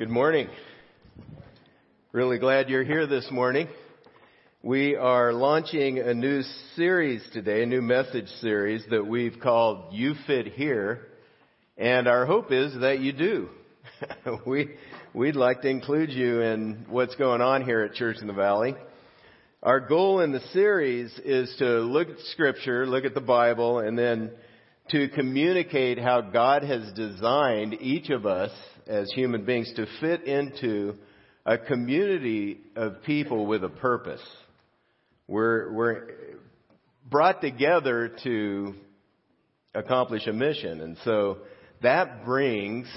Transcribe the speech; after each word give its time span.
Good 0.00 0.08
morning. 0.08 0.48
Really 2.12 2.38
glad 2.38 2.70
you're 2.70 2.84
here 2.84 3.06
this 3.06 3.30
morning. 3.30 3.68
We 4.62 4.96
are 4.96 5.30
launching 5.30 5.98
a 5.98 6.14
new 6.14 6.40
series 6.74 7.22
today, 7.34 7.64
a 7.64 7.66
new 7.66 7.82
message 7.82 8.28
series 8.40 8.82
that 8.88 9.06
we've 9.06 9.38
called 9.42 9.92
You 9.92 10.14
Fit 10.26 10.54
Here. 10.54 11.06
And 11.76 12.08
our 12.08 12.24
hope 12.24 12.50
is 12.50 12.72
that 12.80 13.00
you 13.00 13.12
do. 13.12 13.50
we, 14.46 14.70
we'd 15.12 15.36
like 15.36 15.60
to 15.60 15.68
include 15.68 16.08
you 16.08 16.40
in 16.40 16.86
what's 16.88 17.16
going 17.16 17.42
on 17.42 17.62
here 17.62 17.82
at 17.82 17.92
Church 17.92 18.16
in 18.22 18.26
the 18.26 18.32
Valley. 18.32 18.76
Our 19.62 19.80
goal 19.80 20.20
in 20.20 20.32
the 20.32 20.40
series 20.54 21.12
is 21.26 21.54
to 21.58 21.80
look 21.80 22.08
at 22.08 22.18
scripture, 22.32 22.86
look 22.86 23.04
at 23.04 23.12
the 23.12 23.20
Bible, 23.20 23.80
and 23.80 23.98
then 23.98 24.30
to 24.92 25.10
communicate 25.10 25.98
how 25.98 26.22
God 26.22 26.62
has 26.62 26.90
designed 26.94 27.74
each 27.82 28.08
of 28.08 28.24
us 28.24 28.50
as 28.90 29.10
human 29.12 29.44
beings 29.44 29.72
to 29.76 29.86
fit 30.00 30.24
into 30.24 30.94
a 31.46 31.56
community 31.56 32.58
of 32.74 33.02
people 33.04 33.46
with 33.46 33.62
a 33.62 33.68
purpose. 33.68 34.20
We're, 35.28 35.72
we're 35.72 36.08
brought 37.08 37.40
together 37.40 38.10
to 38.24 38.74
accomplish 39.74 40.26
a 40.26 40.32
mission. 40.32 40.80
And 40.80 40.96
so 41.04 41.38
that 41.82 42.24
brings 42.24 42.88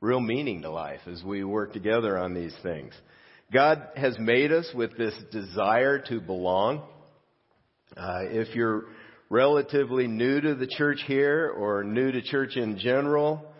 real 0.00 0.18
meaning 0.20 0.62
to 0.62 0.70
life 0.70 1.00
as 1.06 1.22
we 1.22 1.44
work 1.44 1.72
together 1.72 2.18
on 2.18 2.34
these 2.34 2.54
things. 2.64 2.92
God 3.52 3.80
has 3.94 4.18
made 4.18 4.50
us 4.50 4.68
with 4.74 4.98
this 4.98 5.14
desire 5.30 6.00
to 6.08 6.20
belong. 6.20 6.82
Uh, 7.96 8.22
if 8.22 8.56
you're 8.56 8.86
relatively 9.30 10.08
new 10.08 10.40
to 10.40 10.56
the 10.56 10.66
church 10.66 10.98
here 11.06 11.54
or 11.56 11.84
new 11.84 12.10
to 12.10 12.22
church 12.22 12.56
in 12.56 12.76
general, 12.78 13.51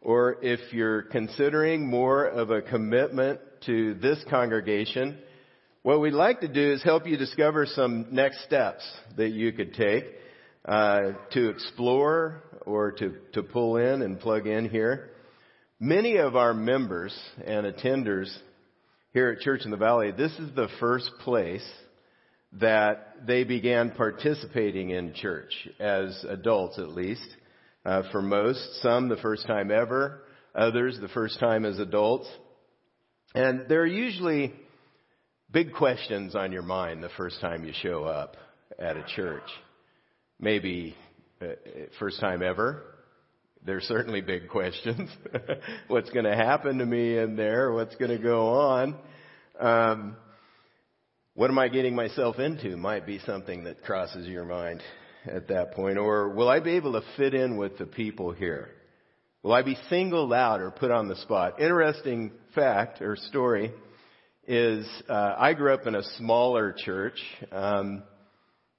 or 0.00 0.36
if 0.42 0.72
you're 0.72 1.02
considering 1.02 1.86
more 1.86 2.24
of 2.26 2.50
a 2.50 2.62
commitment 2.62 3.40
to 3.66 3.94
this 3.94 4.18
congregation, 4.30 5.18
what 5.82 6.00
we'd 6.00 6.12
like 6.12 6.40
to 6.40 6.48
do 6.48 6.72
is 6.72 6.82
help 6.82 7.06
you 7.06 7.16
discover 7.16 7.66
some 7.66 8.06
next 8.10 8.44
steps 8.44 8.82
that 9.16 9.30
you 9.30 9.52
could 9.52 9.74
take 9.74 10.04
uh, 10.64 11.12
to 11.32 11.48
explore 11.48 12.42
or 12.66 12.92
to, 12.92 13.14
to 13.32 13.42
pull 13.42 13.76
in 13.76 14.02
and 14.02 14.20
plug 14.20 14.46
in 14.46 14.68
here. 14.68 15.10
Many 15.78 16.16
of 16.16 16.36
our 16.36 16.52
members 16.52 17.18
and 17.44 17.66
attenders 17.66 18.30
here 19.12 19.30
at 19.30 19.40
Church 19.40 19.62
in 19.64 19.70
the 19.70 19.76
Valley, 19.76 20.10
this 20.12 20.32
is 20.38 20.54
the 20.54 20.68
first 20.78 21.10
place 21.20 21.66
that 22.54 23.26
they 23.26 23.44
began 23.44 23.90
participating 23.90 24.90
in 24.90 25.14
church, 25.14 25.68
as 25.78 26.24
adults 26.28 26.78
at 26.78 26.88
least. 26.88 27.26
Uh, 27.84 28.02
for 28.12 28.20
most, 28.20 28.82
some 28.82 29.08
the 29.08 29.16
first 29.16 29.46
time 29.46 29.70
ever, 29.70 30.22
others 30.54 30.98
the 31.00 31.08
first 31.08 31.40
time 31.40 31.64
as 31.64 31.78
adults. 31.78 32.28
And 33.34 33.66
there 33.68 33.80
are 33.80 33.86
usually 33.86 34.52
big 35.50 35.72
questions 35.72 36.34
on 36.34 36.52
your 36.52 36.62
mind 36.62 37.02
the 37.02 37.08
first 37.16 37.40
time 37.40 37.64
you 37.64 37.72
show 37.82 38.04
up 38.04 38.36
at 38.78 38.98
a 38.98 39.04
church. 39.16 39.48
Maybe 40.38 40.94
uh, 41.40 41.46
first 41.98 42.20
time 42.20 42.42
ever. 42.42 42.82
There's 43.64 43.84
certainly 43.84 44.20
big 44.20 44.48
questions. 44.48 45.08
What's 45.88 46.10
going 46.10 46.24
to 46.26 46.36
happen 46.36 46.78
to 46.78 46.86
me 46.86 47.16
in 47.16 47.36
there? 47.36 47.72
What's 47.72 47.96
going 47.96 48.10
to 48.10 48.22
go 48.22 48.48
on? 48.48 48.96
Um, 49.58 50.16
what 51.34 51.50
am 51.50 51.58
I 51.58 51.68
getting 51.68 51.94
myself 51.94 52.38
into 52.38 52.76
might 52.76 53.06
be 53.06 53.20
something 53.20 53.64
that 53.64 53.82
crosses 53.84 54.26
your 54.26 54.44
mind 54.44 54.82
at 55.26 55.48
that 55.48 55.72
point? 55.72 55.98
Or 55.98 56.28
will 56.30 56.48
I 56.48 56.60
be 56.60 56.76
able 56.76 56.92
to 56.92 57.02
fit 57.16 57.34
in 57.34 57.56
with 57.56 57.78
the 57.78 57.86
people 57.86 58.32
here? 58.32 58.70
Will 59.42 59.52
I 59.52 59.62
be 59.62 59.76
singled 59.88 60.32
out 60.32 60.60
or 60.60 60.70
put 60.70 60.90
on 60.90 61.08
the 61.08 61.16
spot? 61.16 61.60
Interesting 61.60 62.32
fact 62.54 63.00
or 63.00 63.16
story 63.16 63.72
is 64.46 64.86
uh, 65.08 65.34
I 65.38 65.54
grew 65.54 65.72
up 65.72 65.86
in 65.86 65.94
a 65.94 66.02
smaller 66.18 66.74
church, 66.76 67.18
um, 67.52 68.02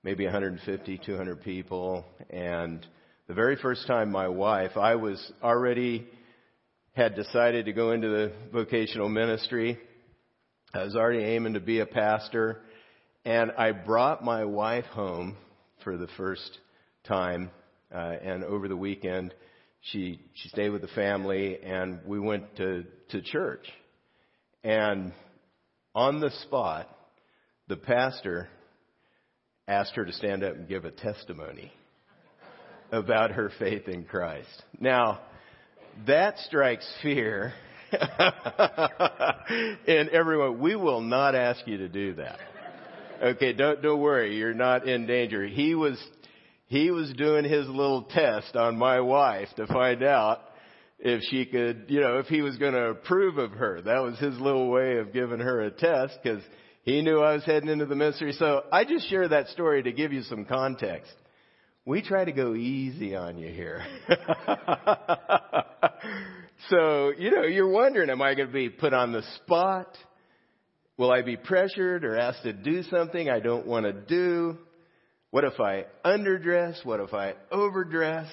maybe 0.03 0.25
150, 0.25 0.99
200 1.05 1.41
people, 1.41 2.05
and 2.29 2.85
the 3.27 3.33
very 3.33 3.55
first 3.55 3.87
time 3.87 4.11
my 4.11 4.27
wife, 4.27 4.75
I 4.75 4.95
was 4.95 5.31
already 5.41 6.07
had 6.93 7.15
decided 7.15 7.65
to 7.65 7.73
go 7.73 7.91
into 7.91 8.09
the 8.09 8.33
vocational 8.51 9.07
ministry. 9.07 9.79
I 10.73 10.83
was 10.83 10.95
already 10.95 11.23
aiming 11.23 11.53
to 11.53 11.59
be 11.59 11.79
a 11.79 11.85
pastor, 11.85 12.61
and 13.23 13.51
I 13.57 13.71
brought 13.71 14.23
my 14.23 14.43
wife 14.45 14.85
home 14.85 15.37
for 15.83 15.97
the 15.97 16.07
first 16.17 16.59
time. 17.07 17.51
Uh, 17.93 18.15
and 18.23 18.43
over 18.43 18.67
the 18.67 18.77
weekend, 18.77 19.33
she 19.81 20.19
she 20.35 20.49
stayed 20.49 20.69
with 20.69 20.81
the 20.81 20.87
family, 20.89 21.59
and 21.61 21.99
we 22.05 22.19
went 22.19 22.55
to 22.57 22.85
to 23.09 23.21
church. 23.21 23.65
And 24.63 25.11
on 25.93 26.19
the 26.19 26.31
spot, 26.43 26.87
the 27.67 27.77
pastor 27.77 28.47
asked 29.67 29.95
her 29.95 30.05
to 30.05 30.13
stand 30.13 30.43
up 30.43 30.55
and 30.55 30.67
give 30.67 30.85
a 30.85 30.91
testimony 30.91 31.71
about 32.91 33.31
her 33.31 33.51
faith 33.57 33.87
in 33.87 34.03
Christ. 34.03 34.63
Now, 34.79 35.21
that 36.07 36.37
strikes 36.39 36.87
fear 37.01 37.53
in 39.87 40.09
everyone. 40.11 40.59
We 40.59 40.75
will 40.75 41.01
not 41.01 41.35
ask 41.35 41.65
you 41.67 41.77
to 41.77 41.89
do 41.89 42.13
that. 42.15 42.39
Okay, 43.21 43.53
don't 43.53 43.81
don't 43.81 44.01
worry, 44.01 44.37
you're 44.37 44.53
not 44.53 44.87
in 44.87 45.05
danger. 45.05 45.45
He 45.45 45.75
was 45.75 46.01
he 46.67 46.89
was 46.89 47.11
doing 47.13 47.43
his 47.43 47.67
little 47.67 48.03
test 48.03 48.55
on 48.55 48.77
my 48.77 48.99
wife 49.01 49.49
to 49.57 49.67
find 49.67 50.01
out 50.03 50.39
if 50.97 51.21
she 51.29 51.45
could, 51.45 51.85
you 51.89 51.99
know, 51.99 52.19
if 52.19 52.27
he 52.27 52.41
was 52.41 52.57
going 52.57 52.73
to 52.73 52.91
approve 52.91 53.37
of 53.37 53.51
her. 53.51 53.81
That 53.81 53.99
was 53.99 54.17
his 54.19 54.39
little 54.39 54.69
way 54.69 54.97
of 54.97 55.11
giving 55.11 55.39
her 55.39 55.61
a 55.61 55.71
test 55.71 56.17
because 56.23 56.41
he 56.83 57.01
knew 57.01 57.19
I 57.19 57.33
was 57.33 57.43
heading 57.43 57.69
into 57.69 57.85
the 57.85 57.95
ministry. 57.95 58.33
So 58.33 58.63
I 58.71 58.85
just 58.85 59.09
share 59.09 59.27
that 59.27 59.49
story 59.49 59.83
to 59.83 59.91
give 59.91 60.13
you 60.13 60.23
some 60.23 60.45
context. 60.45 61.11
We 61.85 62.01
try 62.01 62.25
to 62.25 62.31
go 62.31 62.55
easy 62.55 63.15
on 63.15 63.37
you 63.37 63.51
here. 63.51 63.83
so, 66.69 67.11
you 67.17 67.31
know, 67.31 67.43
you're 67.43 67.67
wondering, 67.67 68.09
am 68.09 68.21
I 68.21 68.33
going 68.35 68.47
to 68.47 68.53
be 68.53 68.69
put 68.69 68.93
on 68.93 69.11
the 69.11 69.23
spot? 69.37 69.87
Will 70.97 71.11
I 71.11 71.21
be 71.21 71.37
pressured 71.37 72.03
or 72.03 72.17
asked 72.17 72.43
to 72.43 72.53
do 72.53 72.83
something 72.83 73.29
I 73.29 73.39
don't 73.39 73.65
want 73.65 73.85
to 73.85 73.93
do? 73.93 74.57
What 75.31 75.45
if 75.45 75.59
I 75.59 75.85
underdress? 76.05 76.85
What 76.85 76.99
if 76.99 77.13
I 77.13 77.33
overdress? 77.51 78.29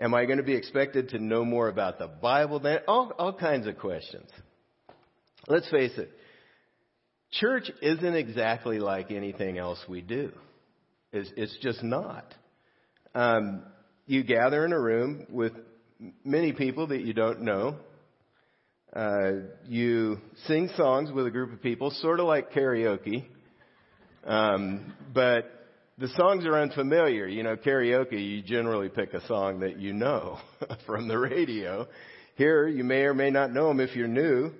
Am 0.00 0.14
I 0.14 0.26
going 0.26 0.38
to 0.38 0.44
be 0.44 0.54
expected 0.54 1.10
to 1.10 1.18
know 1.18 1.44
more 1.44 1.68
about 1.68 1.98
the 1.98 2.08
Bible 2.08 2.60
then? 2.60 2.78
All, 2.88 3.12
all 3.18 3.32
kinds 3.32 3.66
of 3.66 3.78
questions. 3.78 4.28
Let's 5.48 5.70
face 5.70 5.92
it. 5.96 6.10
Church 7.32 7.70
isn't 7.82 8.14
exactly 8.14 8.78
like 8.78 9.10
anything 9.10 9.58
else 9.58 9.78
we 9.88 10.00
do. 10.00 10.32
It's, 11.12 11.30
it's 11.36 11.56
just 11.62 11.82
not. 11.82 12.34
Um, 13.14 13.62
you 14.06 14.22
gather 14.22 14.64
in 14.64 14.72
a 14.72 14.80
room 14.80 15.26
with 15.30 15.52
many 16.24 16.52
people 16.52 16.88
that 16.88 17.02
you 17.02 17.12
don't 17.12 17.42
know. 17.42 17.76
Uh, 18.96 19.42
you 19.66 20.16
sing 20.46 20.70
songs 20.74 21.12
with 21.12 21.26
a 21.26 21.30
group 21.30 21.52
of 21.52 21.60
people, 21.60 21.90
sort 21.90 22.18
of 22.18 22.24
like 22.24 22.50
karaoke. 22.52 23.26
Um, 24.24 24.94
but 25.12 25.50
the 25.98 26.08
songs 26.08 26.46
are 26.46 26.58
unfamiliar. 26.58 27.26
You 27.26 27.42
know, 27.42 27.56
karaoke, 27.56 28.12
you 28.12 28.40
generally 28.40 28.88
pick 28.88 29.12
a 29.12 29.20
song 29.26 29.60
that 29.60 29.78
you 29.78 29.92
know 29.92 30.38
from 30.86 31.08
the 31.08 31.18
radio. 31.18 31.86
Here, 32.36 32.66
you 32.66 32.84
may 32.84 33.02
or 33.02 33.12
may 33.12 33.28
not 33.28 33.52
know 33.52 33.68
them 33.68 33.80
if 33.80 33.94
you're 33.94 34.08
new. 34.08 34.52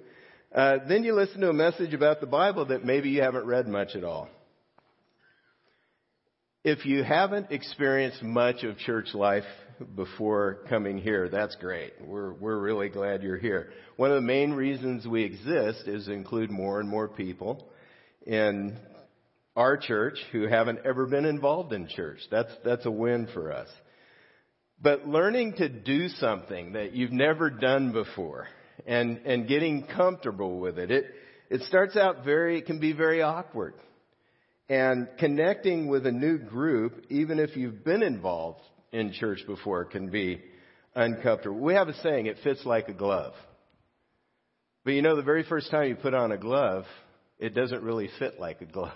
Uh, 0.55 0.81
then 0.87 1.03
you 1.03 1.15
listen 1.15 1.41
to 1.41 1.49
a 1.49 1.55
message 1.55 1.95
about 1.95 2.21
the 2.21 2.27
Bible 2.27 2.67
that 2.67 2.85
maybe 2.85 3.09
you 3.09 3.23
haven't 3.23 3.47
read 3.47 3.67
much 3.67 3.97
at 3.97 4.05
all. 4.05 4.29
If 6.63 6.85
you 6.85 7.03
haven't 7.05 7.53
experienced 7.53 8.23
much 8.23 8.65
of 8.65 8.77
church 8.77 9.15
life 9.15 9.45
before 9.95 10.65
coming 10.69 10.99
here. 10.99 11.29
That's 11.29 11.57
great. 11.57 11.93
We're, 12.01 12.33
we're 12.33 12.59
really 12.59 12.89
glad 12.89 13.23
you're 13.23 13.39
here. 13.39 13.71
One 13.97 14.11
of 14.11 14.17
the 14.17 14.27
main 14.27 14.53
reasons 14.53 15.07
we 15.07 15.25
exist 15.25 15.87
is 15.87 16.07
to 16.07 16.13
include 16.13 16.51
more 16.51 16.81
and 16.81 16.89
more 16.89 17.09
people 17.09 17.69
in 18.27 18.77
our 19.55 19.77
church 19.77 20.19
who 20.33 20.47
haven't 20.47 20.81
ever 20.85 21.07
been 21.07 21.25
involved 21.25 21.73
in 21.73 21.89
church. 21.89 22.19
That's, 22.31 22.53
that's 22.65 22.87
a 22.87 22.91
win 22.91 23.29
for 23.33 23.53
us. 23.53 23.69
But 24.81 25.09
learning 25.09 25.55
to 25.55 25.69
do 25.69 26.09
something 26.09 26.73
that 26.75 26.93
you've 26.93 27.13
never 27.13 27.49
done 27.49 27.93
before 27.93 28.49
and, 28.87 29.19
and 29.25 29.49
getting 29.49 29.87
comfortable 29.87 30.59
with 30.59 30.79
it, 30.79 30.91
it, 30.91 31.07
it 31.49 31.63
starts 31.63 31.97
out 31.97 32.25
very, 32.25 32.59
it 32.59 32.67
can 32.67 32.79
be 32.79 32.93
very 32.93 33.23
awkward. 33.23 33.75
And 34.69 35.09
connecting 35.19 35.87
with 35.87 36.07
a 36.07 36.13
new 36.13 36.39
group, 36.39 37.07
even 37.09 37.39
if 37.39 37.57
you've 37.57 37.85
been 37.85 38.03
involved 38.03 38.61
in 38.97 39.13
church 39.13 39.41
before 39.47 39.85
can 39.85 40.09
be 40.09 40.41
uncomfortable. 40.95 41.59
We 41.59 41.75
have 41.75 41.89
a 41.89 41.95
saying, 42.01 42.27
it 42.27 42.39
fits 42.43 42.65
like 42.65 42.89
a 42.89 42.95
glove. 42.95 43.35
But 44.85 44.95
you 44.95 45.03
know, 45.03 45.17
the 45.17 45.23
very 45.23 45.43
first 45.45 45.71
time 45.71 45.89
you 45.89 45.97
put 45.97 46.15
on 46.15 46.33
a 46.33 46.39
glove, 46.39 46.85
it 47.39 47.55
doesn't 47.55 47.83
really 47.83 48.09
fit 48.19 48.41
like 48.41 48.63
a 48.63 48.65
glove. 48.65 48.95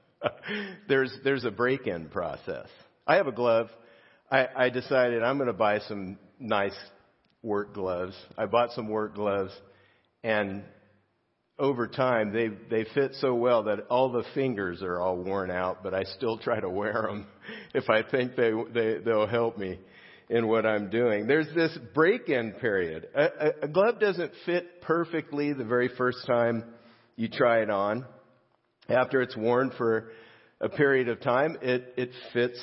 there's, 0.88 1.12
there's 1.22 1.44
a 1.44 1.50
break-in 1.50 2.08
process. 2.08 2.68
I 3.06 3.16
have 3.16 3.26
a 3.26 3.32
glove. 3.32 3.68
I, 4.30 4.46
I 4.56 4.70
decided 4.70 5.22
I'm 5.22 5.36
going 5.36 5.48
to 5.48 5.52
buy 5.52 5.80
some 5.80 6.18
nice 6.38 6.76
work 7.42 7.74
gloves. 7.74 8.14
I 8.38 8.46
bought 8.46 8.70
some 8.72 8.88
work 8.88 9.14
gloves, 9.14 9.52
and 10.24 10.62
over 11.60 11.86
time 11.86 12.32
they 12.32 12.48
they 12.70 12.84
fit 12.94 13.14
so 13.20 13.34
well 13.34 13.64
that 13.64 13.86
all 13.90 14.10
the 14.10 14.24
fingers 14.34 14.82
are 14.82 14.98
all 14.98 15.16
worn 15.16 15.50
out. 15.50 15.84
But 15.84 15.94
I 15.94 16.02
still 16.04 16.38
try 16.38 16.58
to 16.58 16.68
wear 16.68 17.02
them 17.02 17.26
if 17.74 17.88
I 17.88 18.02
think 18.02 18.34
they 18.34 18.50
they 18.72 18.98
they'll 19.04 19.28
help 19.28 19.58
me 19.58 19.78
in 20.30 20.48
what 20.48 20.64
I'm 20.64 20.90
doing. 20.90 21.26
There's 21.26 21.52
this 21.54 21.76
break-in 21.92 22.52
period. 22.52 23.08
A, 23.14 23.52
a, 23.62 23.68
glove 23.68 23.98
doesn't 23.98 24.32
fit 24.46 24.80
perfectly 24.80 25.52
the 25.52 25.64
very 25.64 25.90
first 25.98 26.24
time 26.24 26.64
you 27.16 27.28
try 27.28 27.62
it 27.62 27.68
on. 27.70 28.06
After 28.88 29.22
it's 29.22 29.36
worn 29.36 29.72
for 29.76 30.12
a 30.60 30.68
period 30.68 31.08
of 31.08 31.20
time, 31.20 31.58
it, 31.62 31.94
it 31.96 32.10
fits 32.32 32.60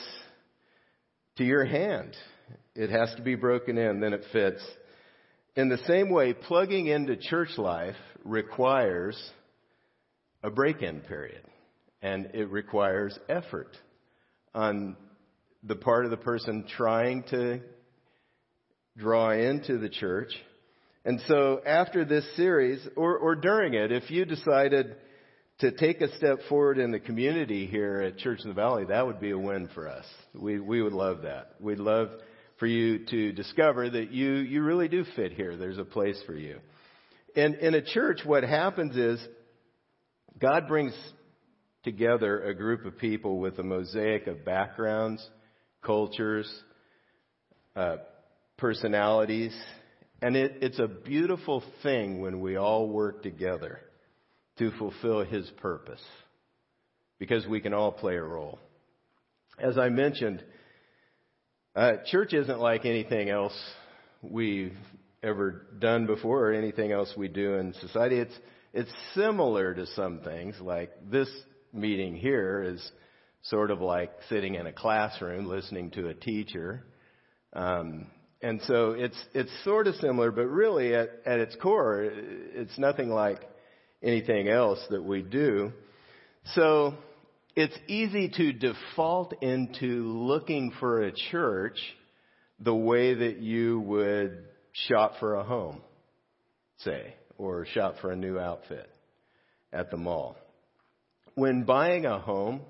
to 1.38 1.44
your 1.44 1.66
hand. 1.66 2.16
It 2.74 2.90
has 2.90 3.14
to 3.18 3.22
be 3.22 3.36
broken 3.36 3.78
in, 3.78 4.00
then 4.00 4.14
it 4.14 4.24
fits. 4.32 4.64
In 5.58 5.68
the 5.68 5.80
same 5.88 6.10
way, 6.10 6.34
plugging 6.34 6.88
into 6.88 7.18
church 7.18 7.58
life 7.58 7.96
requires 8.28 9.18
a 10.44 10.50
break 10.50 10.82
in 10.82 11.00
period, 11.02 11.42
and 12.02 12.30
it 12.34 12.50
requires 12.52 13.18
effort 13.30 13.76
on 14.54 14.96
the 15.64 15.76
part 15.76 16.06
of 16.06 16.12
the 16.12 16.18
person 16.18 16.66
trying 16.78 17.24
to 17.24 17.60
draw 18.98 19.32
into 19.32 19.78
the 19.78 19.90
church. 19.90 20.32
And 21.06 21.22
so 21.28 21.62
after 21.66 22.04
this 22.04 22.26
series, 22.36 22.86
or, 22.96 23.18
or 23.18 23.36
during 23.36 23.74
it, 23.74 23.92
if 23.92 24.12
you 24.12 24.26
decided 24.26 24.96
to 25.60 25.72
take 25.72 26.02
a 26.02 26.16
step 26.18 26.40
forward 26.50 26.78
in 26.78 26.92
the 26.92 27.00
community 27.00 27.66
here 27.66 28.02
at 28.02 28.18
Church 28.18 28.42
in 28.44 28.50
the 28.50 28.54
Valley, 28.54 28.86
that 28.86 29.06
would 29.06 29.20
be 29.20 29.32
a 29.32 29.38
win 29.38 29.70
for 29.74 29.88
us. 29.88 30.06
We, 30.34 30.60
we 30.60 30.82
would 30.82 30.94
love 30.94 31.24
that. 31.24 31.56
We'd 31.60 31.80
love 31.80 32.10
for 32.60 32.68
you 32.68 33.06
to 33.06 33.32
discover 33.32 33.90
that 33.90 34.12
you, 34.12 34.34
you 34.34 34.64
really 34.64 34.88
do 34.88 35.06
fit 35.16 35.34
here. 35.34 35.56
There's 35.56 35.78
a 35.78 35.86
place 35.86 36.22
for 36.26 36.36
you. 36.36 36.60
And 37.38 37.54
in 37.54 37.76
a 37.76 37.84
church, 37.84 38.22
what 38.26 38.42
happens 38.42 38.98
is 38.98 39.20
God 40.42 40.68
brings 40.68 40.94
together 41.84 42.42
a 42.42 42.56
group 42.56 42.84
of 42.84 42.98
people 42.98 43.38
with 43.38 43.60
a 43.60 43.64
mosaic 43.64 44.26
of 44.26 44.44
backgrounds, 44.44 45.24
cultures, 45.84 46.52
uh, 47.76 47.98
personalities, 48.58 49.56
and 50.20 50.36
it, 50.36 50.56
it's 50.62 50.80
a 50.80 50.88
beautiful 50.88 51.64
thing 51.84 52.22
when 52.22 52.42
we 52.42 52.58
all 52.58 52.90
work 52.90 53.22
together 53.22 53.82
to 54.58 54.72
fulfill 54.80 55.24
His 55.24 55.48
purpose 55.62 56.02
because 57.20 57.46
we 57.46 57.62
can 57.62 57.72
all 57.72 57.92
play 57.92 58.16
a 58.16 58.24
role. 58.24 58.58
As 59.60 59.78
I 59.78 59.90
mentioned, 59.90 60.44
uh, 61.76 61.98
church 62.08 62.34
isn't 62.34 62.60
like 62.60 62.86
anything 62.86 63.30
else 63.30 63.56
we've 64.24 64.76
ever 65.28 65.68
done 65.80 66.06
before 66.06 66.50
or 66.50 66.54
anything 66.54 66.92
else 66.92 67.14
we 67.16 67.28
do 67.28 67.56
in 67.56 67.74
society. 67.74 68.18
It's, 68.20 68.34
it's 68.74 68.92
similar 69.14 69.74
to 69.74 69.86
some 69.88 70.22
things, 70.22 70.56
like 70.62 70.92
this 71.12 71.30
meeting 71.74 72.16
here 72.16 72.64
is 72.64 72.92
sort 73.44 73.72
of 73.72 73.82
like 73.82 74.12
sitting 74.30 74.56
in 74.56 74.66
a 74.68 74.74
classroom 74.74 75.46
listening 75.46 75.92
to 75.92 76.08
a 76.08 76.14
teacher. 76.14 76.84
Um, 77.54 78.08
and 78.42 78.62
so 78.64 78.92
it's, 78.92 79.18
it's 79.34 79.52
sort 79.64 79.88
of 79.88 79.96
similar, 79.96 80.32
but 80.32 80.48
really 80.48 80.94
at, 80.96 81.10
at 81.26 81.40
its 81.40 81.56
core, 81.56 82.04
it's 82.04 82.78
nothing 82.78 83.10
like 83.10 83.42
anything 84.04 84.48
else 84.48 84.80
that 84.90 85.04
we 85.04 85.22
do. 85.22 85.72
So 86.54 86.96
it's 87.56 87.78
easy 87.88 88.30
to 88.30 88.54
default 88.54 89.42
into 89.42 90.04
looking 90.06 90.72
for 90.80 91.02
a 91.02 91.12
church 91.32 91.80
the 92.60 92.76
way 92.76 93.14
that 93.14 93.38
you 93.38 93.80
would 93.80 94.46
shop 94.86 95.14
for 95.20 95.36
a 95.36 95.44
home, 95.44 95.82
say, 96.78 97.16
or 97.38 97.66
shop 97.66 97.96
for 98.02 98.12
a 98.12 98.16
new 98.16 98.38
outfit 98.38 98.90
at 99.74 99.90
the 99.92 99.98
mall. 99.98 100.38
When 101.36 101.64
buying 101.64 102.06
a 102.06 102.20
home 102.20 102.62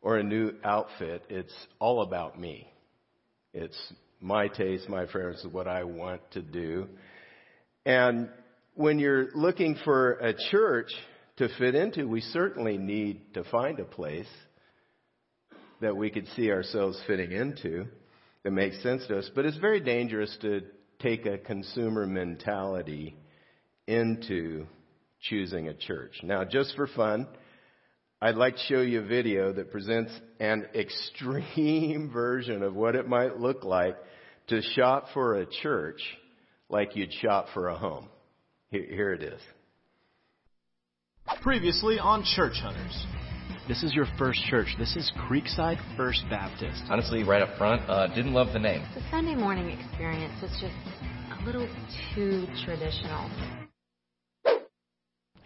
or 0.00 0.18
a 0.18 0.22
new 0.22 0.52
outfit, 0.62 1.24
it's 1.28 1.54
all 1.78 2.02
about 2.02 2.38
me. 2.38 2.70
It's 3.52 3.78
my 4.20 4.48
taste, 4.48 4.88
my 4.88 5.04
preference, 5.04 5.46
what 5.50 5.68
I 5.68 5.84
want 5.84 6.20
to 6.32 6.42
do. 6.42 6.88
And 7.86 8.28
when 8.74 8.98
you're 8.98 9.28
looking 9.34 9.76
for 9.84 10.12
a 10.12 10.34
church 10.50 10.90
to 11.36 11.48
fit 11.58 11.74
into, 11.74 12.08
we 12.08 12.20
certainly 12.20 12.78
need 12.78 13.34
to 13.34 13.44
find 13.44 13.78
a 13.78 13.84
place 13.84 14.28
that 15.80 15.96
we 15.96 16.10
could 16.10 16.26
see 16.36 16.50
ourselves 16.50 17.00
fitting 17.06 17.32
into 17.32 17.86
that 18.42 18.50
makes 18.50 18.82
sense 18.82 19.06
to 19.08 19.18
us. 19.18 19.30
But 19.34 19.46
it's 19.46 19.56
very 19.58 19.80
dangerous 19.80 20.36
to 20.42 20.62
take 21.04 21.26
a 21.26 21.36
consumer 21.36 22.06
mentality 22.06 23.14
into 23.86 24.66
choosing 25.20 25.68
a 25.68 25.74
church. 25.74 26.14
Now, 26.22 26.44
just 26.44 26.74
for 26.76 26.86
fun, 26.86 27.28
I'd 28.22 28.36
like 28.36 28.54
to 28.54 28.62
show 28.62 28.80
you 28.80 29.00
a 29.00 29.04
video 29.04 29.52
that 29.52 29.70
presents 29.70 30.12
an 30.40 30.66
extreme 30.74 32.10
version 32.10 32.62
of 32.62 32.74
what 32.74 32.96
it 32.96 33.06
might 33.06 33.38
look 33.38 33.64
like 33.64 33.96
to 34.48 34.62
shop 34.62 35.08
for 35.12 35.34
a 35.34 35.46
church 35.46 36.00
like 36.70 36.96
you'd 36.96 37.12
shop 37.12 37.48
for 37.52 37.68
a 37.68 37.76
home. 37.76 38.08
Here, 38.70 39.12
it 39.12 39.22
is. 39.22 39.40
Previously 41.42 41.98
on 41.98 42.24
Church 42.24 42.54
Hunters. 42.62 43.23
This 43.66 43.82
is 43.82 43.94
your 43.94 44.04
first 44.18 44.44
church. 44.50 44.66
This 44.78 44.94
is 44.94 45.10
Creekside 45.26 45.78
First 45.96 46.22
Baptist. 46.28 46.82
Honestly, 46.90 47.24
right 47.24 47.40
up 47.40 47.56
front, 47.56 47.80
uh, 47.88 48.08
didn't 48.08 48.34
love 48.34 48.52
the 48.52 48.58
name. 48.58 48.84
The 48.94 49.00
Sunday 49.10 49.34
morning 49.34 49.70
experience 49.70 50.34
is 50.42 50.50
just 50.60 50.74
a 51.32 51.44
little 51.46 51.66
too 52.14 52.46
traditional. 52.66 53.30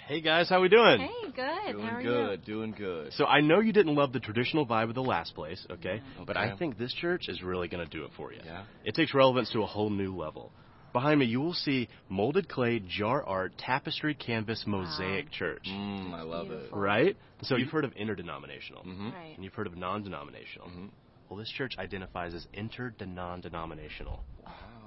Hey 0.09 0.21
guys, 0.21 0.49
how 0.49 0.61
we 0.61 0.69
doing? 0.69 1.01
Hey, 1.01 1.31
good. 1.31 1.73
Doing 1.75 1.87
How 1.87 1.97
are 1.97 2.03
good, 2.03 2.45
doing 2.45 2.75
good. 2.77 3.13
So 3.13 3.25
I 3.25 3.41
know 3.41 3.61
you 3.61 3.73
didn't 3.73 3.95
love 3.95 4.13
the 4.13 4.19
traditional 4.19 4.67
vibe 4.67 4.89
of 4.89 4.97
the 4.97 5.03
last 5.03 5.37
place, 5.37 5.65
okay? 5.71 6.03
But 6.27 6.37
I 6.37 6.57
think 6.57 6.77
this 6.77 6.93
church 6.95 7.29
is 7.29 7.41
really 7.41 7.69
going 7.69 7.89
to 7.89 7.91
do 7.97 8.05
it 8.05 8.11
for 8.17 8.33
you. 8.33 8.41
Yeah? 8.45 8.65
It 8.85 8.97
takes 8.97 9.15
relevance 9.15 9.51
to 9.53 9.63
a 9.63 9.67
whole 9.67 9.91
new 9.91 10.17
level. 10.17 10.51
Behind 10.93 11.21
me, 11.21 11.27
you 11.27 11.41
will 11.41 11.53
see 11.55 11.89
molded 12.09 12.49
clay, 12.49 12.81
jar 12.81 13.23
art, 13.23 13.53
tapestry, 13.59 14.15
canvas, 14.15 14.65
mosaic 14.67 15.31
church. 15.31 15.67
Mmm, 15.69 16.13
I 16.15 16.23
love 16.23 16.51
it. 16.51 16.71
Right? 16.73 17.17
So 17.43 17.57
you've 17.57 17.71
heard 17.71 17.85
of 17.85 17.93
interdenominational, 17.93 18.83
Mhm. 18.85 18.99
you? 18.99 19.13
Right. 19.13 19.35
and 19.37 19.45
you've 19.45 19.55
heard 19.55 19.67
of 19.67 19.77
non-denominational. 19.77 20.69
Mhm. 20.69 20.91
Well, 21.29 21.39
this 21.39 21.51
church 21.51 21.77
identifies 21.79 22.33
as 22.35 22.47
inter-non-denominational. 22.55 24.25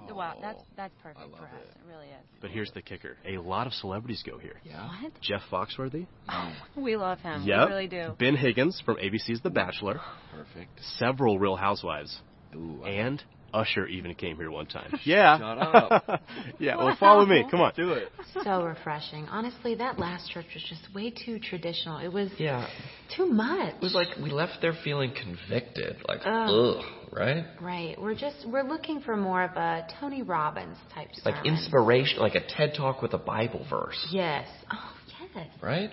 Wow, 0.10 0.36
that's 0.42 0.62
that's 0.76 0.94
perfect 1.02 1.20
I 1.22 1.24
love 1.26 1.38
for 1.38 1.46
us. 1.46 1.52
it. 1.64 1.78
It 1.78 1.88
really 1.88 2.08
is. 2.08 2.26
But 2.42 2.50
here's 2.50 2.72
the 2.72 2.82
kicker: 2.82 3.16
a 3.26 3.38
lot 3.38 3.68
of 3.68 3.74
celebrities 3.74 4.24
go 4.24 4.38
here. 4.40 4.60
Yeah? 4.66 4.90
What? 5.04 5.12
Jeff 5.22 5.42
Foxworthy. 5.50 6.08
We 6.76 6.98
love 6.98 7.20
him. 7.20 7.44
Yep. 7.44 7.68
We 7.70 7.74
really 7.74 7.88
do. 7.88 8.16
Ben 8.20 8.36
Higgins 8.36 8.82
from 8.82 8.98
ABC's 8.98 9.42
The 9.42 9.52
Bachelor. 9.52 10.02
Perfect. 10.32 10.82
Several 10.98 11.40
Real 11.40 11.56
Housewives. 11.56 12.20
Ooh, 12.56 12.82
I- 12.84 12.90
And 12.90 13.24
Usher 13.54 13.86
even 13.88 14.14
came 14.16 14.38
here 14.38 14.52
one 14.52 14.66
time. 14.66 14.92
Yeah. 15.04 15.38
Shut 15.38 15.58
up. 15.58 16.22
yeah, 16.60 16.78
well, 16.78 16.96
follow 17.00 17.26
me. 17.26 17.44
Come 17.50 17.62
on. 17.62 17.74
Do 17.76 17.94
it. 17.94 18.10
So 18.44 18.64
refreshing. 18.64 19.26
Honestly, 19.28 19.76
that 19.76 20.00
last 20.00 20.30
church 20.32 20.46
was 20.54 20.64
just 20.70 20.94
way 20.94 21.10
too 21.12 21.40
traditional. 21.40 21.98
It 21.98 22.12
was 22.12 22.30
Yeah, 22.38 22.68
too 23.16 23.26
much. 23.28 23.76
it 23.76 23.82
was 23.82 23.94
like 23.94 24.10
we 24.22 24.30
left 24.30 24.58
there 24.62 24.74
feeling 24.84 25.12
convicted, 25.14 25.98
like 26.08 26.22
Ugh. 26.26 26.50
ugh, 26.80 26.86
right? 27.12 27.46
right. 27.60 28.00
We're 28.02 28.16
just 28.16 28.48
we're 28.48 28.64
looking 28.64 29.02
for 29.02 29.18
more 29.18 29.44
of 29.44 29.52
a 29.58 29.88
Tony 30.00 30.22
Robbins 30.22 30.78
type 30.94 31.10
Like 31.26 31.36
sermon. 31.36 31.54
inspiration, 31.54 32.20
like 32.20 32.36
a 32.36 32.46
TED 32.48 32.74
talk 32.78 33.02
with 33.02 33.14
a 33.14 33.18
Bible 33.20 33.66
verse, 33.70 33.98
Yes. 34.12 34.48
Oh 34.72 34.94
yes. 35.36 35.48
right? 35.62 35.90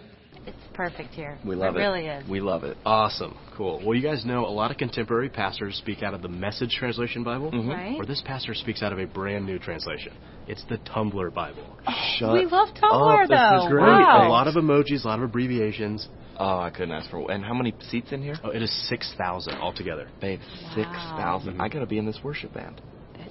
It's 0.47 0.57
perfect 0.75 1.15
here. 1.15 1.39
We 1.45 1.55
love 1.57 1.77
it. 1.77 1.81
It 1.81 1.83
really 1.83 2.07
is. 2.07 2.29
We 2.29 2.41
love 2.41 2.65
it. 2.65 2.77
Awesome. 2.85 3.37
Cool. 3.57 3.81
Well, 3.85 3.95
you 3.97 4.03
guys 4.03 4.25
know 4.25 4.47
a 4.47 4.49
lot 4.51 4.71
of 4.71 4.77
contemporary 4.79 5.29
pastors 5.29 5.77
speak 5.77 6.03
out 6.03 6.15
of 6.15 6.23
the 6.23 6.29
Message 6.29 6.75
Translation 6.79 7.25
Bible. 7.25 7.51
Mhm. 7.51 7.69
Right. 7.69 7.97
Or 7.97 8.05
this 8.07 8.23
pastor 8.25 8.55
speaks 8.55 8.83
out 8.83 8.93
of 8.93 8.99
a 8.99 9.07
brand 9.07 9.45
new 9.47 9.59
translation. 9.59 10.13
It's 10.47 10.63
the 10.65 10.79
Tumblr 10.79 11.35
Bible. 11.35 11.79
Shut 12.17 12.33
we 12.33 12.47
love 12.47 12.69
Tumblr 12.75 13.23
up. 13.25 13.29
This 13.29 13.39
though. 13.39 13.65
is 13.67 13.71
great. 13.71 13.83
Wow. 13.87 14.29
A 14.29 14.31
lot 14.31 14.47
of 14.49 14.55
emojis, 14.55 15.05
a 15.05 15.09
lot 15.09 15.19
of 15.19 15.25
abbreviations. 15.25 16.09
Oh, 16.41 16.59
I 16.61 16.71
couldn't 16.71 16.93
ask 16.95 17.11
for. 17.11 17.31
And 17.33 17.45
how 17.45 17.53
many 17.55 17.75
seats 17.81 18.13
in 18.13 18.23
here? 18.23 18.37
Oh, 18.45 18.51
it 18.51 18.63
is 18.63 18.71
6,000 18.89 19.55
altogether. 19.57 20.07
Babe, 20.21 20.41
six 20.75 20.89
thousand. 21.17 21.61
I 21.61 21.69
gotta 21.69 21.87
be 21.87 21.99
in 21.99 22.07
this 22.07 22.21
worship 22.23 22.55
band. 22.55 22.81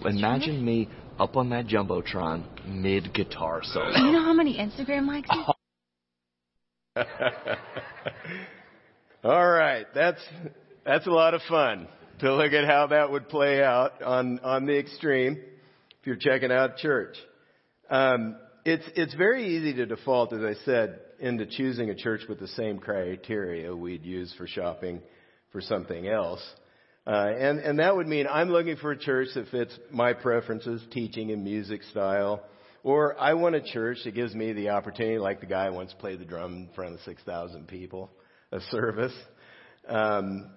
That's 0.04 0.18
Imagine 0.18 0.64
me 0.64 0.90
up 1.18 1.38
on 1.38 1.50
that 1.52 1.68
jumbotron 1.68 2.44
mid 2.68 3.14
guitar 3.14 3.62
solo. 3.64 3.94
Do 3.96 4.04
you 4.04 4.12
know 4.12 4.22
how 4.24 4.34
many 4.34 4.58
Instagram 4.58 5.08
likes? 5.08 5.30
you- 5.34 5.44
All 9.24 9.48
right, 9.48 9.86
that's 9.94 10.22
that's 10.86 11.08
a 11.08 11.12
lot 11.12 11.34
of 11.34 11.42
fun 11.50 11.88
to 12.20 12.36
look 12.36 12.54
at 12.54 12.66
how 12.66 12.88
that 12.88 13.12
would 13.12 13.30
play 13.30 13.64
out 13.64 14.02
on 14.02 14.40
on 14.40 14.66
the 14.66 14.78
extreme 14.78 15.34
if 15.34 16.08
you're 16.08 16.16
checking 16.16 16.52
out 16.52 16.78
church. 16.78 17.16
Um, 17.90 18.38
it's 18.66 18.86
it's 18.96 19.14
very 19.16 19.58
easy 19.58 19.74
to 19.76 19.86
default, 19.86 20.34
as 20.34 20.42
I 20.42 20.54
said, 20.66 21.00
into 21.20 21.46
choosing 21.46 21.90
a 21.90 21.96
church 21.96 22.22
with 22.28 22.40
the 22.40 22.48
same 22.50 22.80
criteria 22.80 23.76
we'd 23.76 24.04
use 24.04 24.34
for 24.38 24.48
shopping 24.48 25.02
for 25.52 25.62
something 25.62 26.08
else. 26.08 26.44
Uh, 27.06 27.32
and, 27.40 27.60
and 27.60 27.80
that 27.80 27.96
would 27.96 28.08
mean 28.08 28.28
I'm 28.30 28.50
looking 28.50 28.76
for 28.76 28.92
a 28.92 28.98
church 28.98 29.30
that 29.36 29.48
fits 29.48 29.72
my 29.92 30.12
preferences, 30.12 30.82
teaching 30.92 31.32
and 31.32 31.42
music 31.42 31.84
style. 31.84 32.44
Or 32.88 33.20
I 33.20 33.34
want 33.34 33.54
a 33.54 33.60
church 33.60 33.98
that 34.06 34.16
gives 34.16 34.34
me 34.34 34.54
the 34.54 34.70
opportunity, 34.70 35.18
like 35.18 35.42
the 35.42 35.46
guy 35.46 35.70
once 35.72 35.94
played 36.00 36.20
the 36.20 36.26
drum 36.26 36.54
in 36.54 36.70
front 36.74 36.94
of 36.94 37.02
6,000 37.02 37.68
people, 37.68 38.10
a 38.54 38.62
service. 38.72 39.12
Um, 39.90 40.50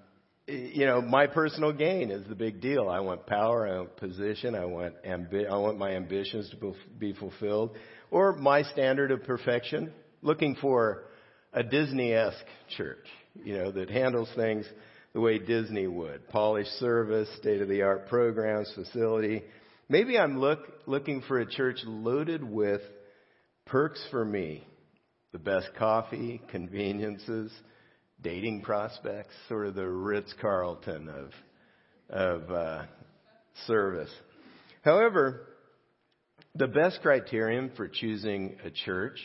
you 0.46 0.86
know, 0.86 1.02
my 1.02 1.26
personal 1.26 1.72
gain 1.72 2.12
is 2.12 2.24
the 2.28 2.36
big 2.36 2.60
deal. 2.60 2.88
I 2.88 3.00
want 3.00 3.26
power, 3.26 3.66
I 3.66 3.78
want 3.78 3.96
position, 3.96 4.54
I 4.54 4.64
want 4.64 4.94
ambi- 5.02 5.50
I 5.50 5.56
want 5.56 5.76
my 5.76 5.96
ambitions 5.96 6.48
to 6.50 6.72
be 7.00 7.14
fulfilled, 7.14 7.76
or 8.12 8.36
my 8.36 8.62
standard 8.62 9.10
of 9.10 9.24
perfection. 9.24 9.92
Looking 10.22 10.54
for 10.60 11.06
a 11.52 11.64
Disney-esque 11.64 12.46
church, 12.76 13.08
you 13.42 13.58
know, 13.58 13.72
that 13.72 13.90
handles 13.90 14.28
things 14.36 14.66
the 15.14 15.20
way 15.20 15.40
Disney 15.40 15.88
would. 15.88 16.28
Polished 16.28 16.78
service, 16.78 17.28
state-of-the-art 17.40 18.06
programs, 18.06 18.72
facility. 18.76 19.42
Maybe 19.90 20.16
I'm 20.16 20.38
look, 20.38 20.60
looking 20.86 21.20
for 21.22 21.40
a 21.40 21.46
church 21.46 21.78
loaded 21.84 22.44
with 22.44 22.80
perks 23.66 24.00
for 24.12 24.24
me. 24.24 24.64
The 25.32 25.40
best 25.40 25.70
coffee, 25.76 26.40
conveniences, 26.48 27.50
dating 28.22 28.62
prospects, 28.62 29.34
sort 29.48 29.66
of 29.66 29.74
the 29.74 29.88
Ritz 29.88 30.32
Carlton 30.40 31.08
of, 31.08 31.32
of 32.08 32.50
uh, 32.52 32.82
service. 33.66 34.10
However, 34.82 35.48
the 36.54 36.68
best 36.68 37.00
criterion 37.02 37.72
for 37.76 37.88
choosing 37.88 38.58
a 38.64 38.70
church 38.70 39.18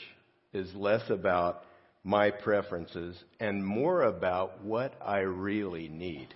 is 0.51 0.73
less 0.73 1.07
about 1.11 1.61
my 2.03 2.31
preferences 2.31 3.15
and 3.39 3.63
more 3.63 4.01
about 4.01 4.63
what 4.63 4.95
I 4.99 5.19
really 5.19 5.89
need. 5.89 6.29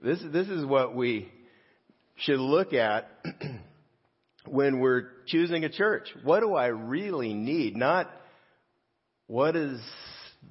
This, 0.00 0.22
this 0.32 0.46
is 0.46 0.64
what 0.64 0.94
we 0.94 1.28
should 2.20 2.40
look 2.40 2.72
at 2.72 3.10
when 4.46 4.80
we're 4.80 5.08
choosing 5.26 5.64
a 5.64 5.70
church. 5.70 6.08
What 6.22 6.40
do 6.40 6.54
I 6.54 6.66
really 6.66 7.34
need? 7.34 7.76
Not 7.76 8.10
what 9.26 9.56
is 9.56 9.80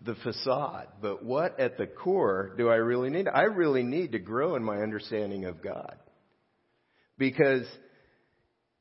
the 0.06 0.16
facade, 0.16 0.88
but 1.02 1.24
what 1.24 1.60
at 1.60 1.78
the 1.78 1.88
core 1.88 2.54
do 2.58 2.70
I 2.70 2.76
really 2.76 3.10
need? 3.10 3.28
I 3.28 3.44
really 3.44 3.84
need 3.84 4.14
to 4.14 4.20
grow 4.20 4.56
in 4.56 4.64
my 4.64 4.78
understanding 4.78 5.46
of 5.46 5.62
God. 5.62 5.98
Because 7.18 7.66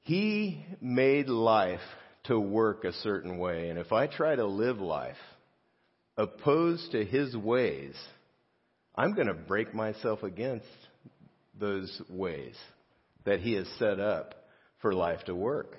He 0.00 0.64
made 0.80 1.28
life 1.28 1.80
to 2.24 2.38
work 2.38 2.84
a 2.84 2.92
certain 2.92 3.38
way. 3.38 3.68
And 3.68 3.78
if 3.78 3.92
I 3.92 4.06
try 4.06 4.36
to 4.36 4.46
live 4.46 4.78
life 4.78 5.16
opposed 6.16 6.92
to 6.92 7.04
His 7.04 7.36
ways, 7.36 7.94
I'm 8.94 9.14
going 9.14 9.28
to 9.28 9.34
break 9.34 9.74
myself 9.74 10.22
against 10.22 10.66
those 11.58 12.00
ways 12.08 12.54
that 13.28 13.40
He 13.40 13.54
has 13.54 13.66
set 13.78 14.00
up 14.00 14.34
for 14.80 14.92
life 14.92 15.24
to 15.26 15.34
work. 15.34 15.76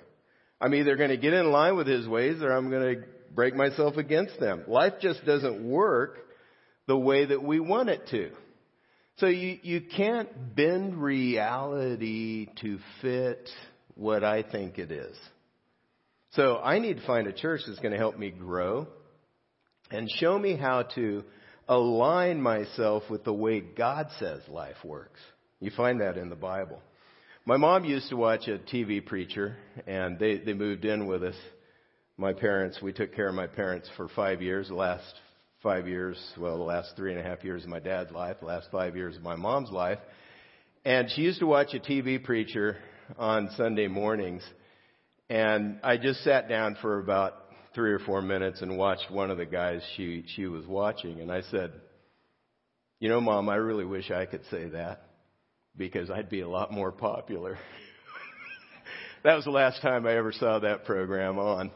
I'm 0.60 0.74
either 0.74 0.96
going 0.96 1.10
to 1.10 1.16
get 1.16 1.32
in 1.32 1.50
line 1.50 1.76
with 1.76 1.86
His 1.86 2.06
ways 2.06 2.42
or 2.42 2.52
I'm 2.52 2.70
going 2.70 2.96
to 2.96 3.02
break 3.34 3.54
myself 3.54 3.96
against 3.96 4.38
them. 4.40 4.64
Life 4.66 4.94
just 5.00 5.24
doesn't 5.24 5.68
work 5.68 6.18
the 6.86 6.96
way 6.96 7.26
that 7.26 7.42
we 7.42 7.60
want 7.60 7.88
it 7.88 8.08
to. 8.10 8.30
So 9.18 9.26
you, 9.26 9.58
you 9.62 9.82
can't 9.82 10.56
bend 10.56 11.00
reality 11.00 12.48
to 12.62 12.78
fit 13.02 13.48
what 13.94 14.24
I 14.24 14.42
think 14.42 14.78
it 14.78 14.90
is. 14.90 15.16
So 16.32 16.58
I 16.58 16.78
need 16.78 16.96
to 16.96 17.06
find 17.06 17.26
a 17.26 17.32
church 17.32 17.62
that's 17.66 17.80
going 17.80 17.92
to 17.92 17.98
help 17.98 18.18
me 18.18 18.30
grow 18.30 18.86
and 19.90 20.08
show 20.18 20.38
me 20.38 20.56
how 20.56 20.84
to 20.94 21.24
align 21.68 22.40
myself 22.40 23.04
with 23.10 23.24
the 23.24 23.32
way 23.32 23.60
God 23.60 24.08
says 24.18 24.40
life 24.48 24.76
works. 24.84 25.20
You 25.60 25.70
find 25.76 26.00
that 26.00 26.16
in 26.16 26.30
the 26.30 26.36
Bible. 26.36 26.80
My 27.46 27.56
mom 27.56 27.84
used 27.84 28.10
to 28.10 28.16
watch 28.16 28.48
a 28.48 28.58
TV 28.58 29.04
preacher, 29.04 29.56
and 29.86 30.18
they, 30.18 30.38
they 30.38 30.52
moved 30.52 30.84
in 30.84 31.06
with 31.06 31.24
us 31.24 31.36
my 32.18 32.34
parents, 32.34 32.78
we 32.82 32.92
took 32.92 33.14
care 33.14 33.28
of 33.28 33.34
my 33.34 33.46
parents 33.46 33.88
for 33.96 34.06
five 34.08 34.42
years. 34.42 34.68
The 34.68 34.74
last 34.74 35.14
five 35.62 35.88
years, 35.88 36.22
well, 36.38 36.58
the 36.58 36.64
last 36.64 36.92
three 36.94 37.12
and 37.12 37.18
a 37.18 37.22
half 37.22 37.42
years 37.42 37.62
of 37.64 37.70
my 37.70 37.78
dad's 37.78 38.12
life, 38.12 38.36
the 38.40 38.46
last 38.46 38.68
five 38.70 38.94
years 38.94 39.16
of 39.16 39.22
my 39.22 39.36
mom's 39.36 39.70
life. 39.70 39.98
And 40.84 41.08
she 41.10 41.22
used 41.22 41.40
to 41.40 41.46
watch 41.46 41.72
a 41.72 41.78
TV 41.78 42.22
preacher 42.22 42.76
on 43.16 43.48
Sunday 43.56 43.88
mornings. 43.88 44.42
And 45.30 45.80
I 45.82 45.96
just 45.96 46.22
sat 46.24 46.46
down 46.46 46.76
for 46.82 46.98
about 46.98 47.36
three 47.74 47.92
or 47.92 48.00
four 48.00 48.20
minutes 48.20 48.60
and 48.60 48.76
watched 48.76 49.10
one 49.10 49.30
of 49.30 49.38
the 49.38 49.46
guys 49.46 49.80
she, 49.96 50.24
she 50.36 50.44
was 50.44 50.66
watching. 50.66 51.22
And 51.22 51.32
I 51.32 51.40
said, 51.50 51.72
you 52.98 53.08
know, 53.08 53.22
mom, 53.22 53.48
I 53.48 53.56
really 53.56 53.86
wish 53.86 54.10
I 54.10 54.26
could 54.26 54.42
say 54.50 54.68
that 54.68 55.09
because 55.76 56.10
I'd 56.10 56.28
be 56.28 56.40
a 56.40 56.48
lot 56.48 56.72
more 56.72 56.92
popular. 56.92 57.58
that 59.24 59.34
was 59.34 59.44
the 59.44 59.50
last 59.50 59.82
time 59.82 60.06
I 60.06 60.16
ever 60.16 60.32
saw 60.32 60.58
that 60.60 60.84
program 60.84 61.38
on. 61.38 61.70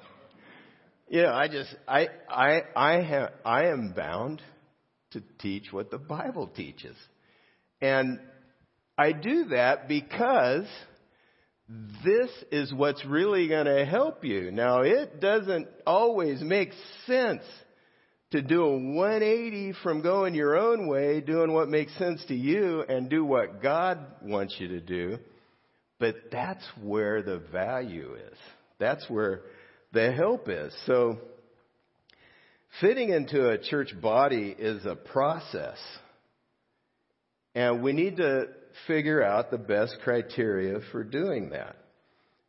Yeah, 1.09 1.35
I 1.35 1.49
just 1.49 1.75
I 1.87 2.09
I 2.29 2.63
I 2.75 3.03
have 3.03 3.33
I 3.45 3.67
am 3.67 3.93
bound 3.95 4.41
to 5.13 5.23
teach 5.39 5.73
what 5.73 5.91
the 5.91 5.99
Bible 5.99 6.49
teaches. 6.49 6.97
And 7.81 8.21
I 8.97 9.13
do 9.13 9.47
that 9.47 9.89
because 9.89 10.67
this 12.05 12.31
is 12.53 12.73
what's 12.73 13.05
really 13.05 13.49
going 13.49 13.67
to 13.67 13.85
help 13.85 14.25
you. 14.25 14.51
Now, 14.51 14.81
it 14.81 15.21
doesn't 15.21 15.69
always 15.87 16.43
make 16.43 16.71
sense 17.07 17.43
to 18.31 18.43
do 18.43 18.65
a 18.65 18.79
180 18.79 19.75
from 19.83 20.03
going 20.03 20.35
your 20.35 20.57
own 20.57 20.89
way, 20.89 21.21
doing 21.21 21.53
what 21.53 21.69
makes 21.69 21.97
sense 21.99 22.25
to 22.27 22.35
you, 22.35 22.83
and 22.83 23.09
do 23.09 23.25
what 23.25 23.63
God 23.63 23.99
wants 24.23 24.57
you 24.59 24.69
to 24.69 24.81
do. 24.81 25.19
But 26.01 26.17
that's 26.33 26.65
where 26.83 27.23
the 27.23 27.39
value 27.53 28.15
is. 28.15 28.39
That's 28.79 29.09
where 29.09 29.43
the 29.93 30.13
help 30.13 30.49
is. 30.49 30.75
So, 30.87 31.19
fitting 32.81 33.11
into 33.11 33.49
a 33.49 33.59
church 33.59 33.95
body 34.03 34.55
is 34.59 34.85
a 34.85 34.97
process. 34.97 35.79
And 37.55 37.83
we 37.83 37.93
need 37.93 38.17
to 38.17 38.49
figure 38.89 39.23
out 39.23 39.51
the 39.51 39.59
best 39.59 39.99
criteria 40.03 40.81
for 40.91 41.05
doing 41.05 41.51
that. 41.51 41.77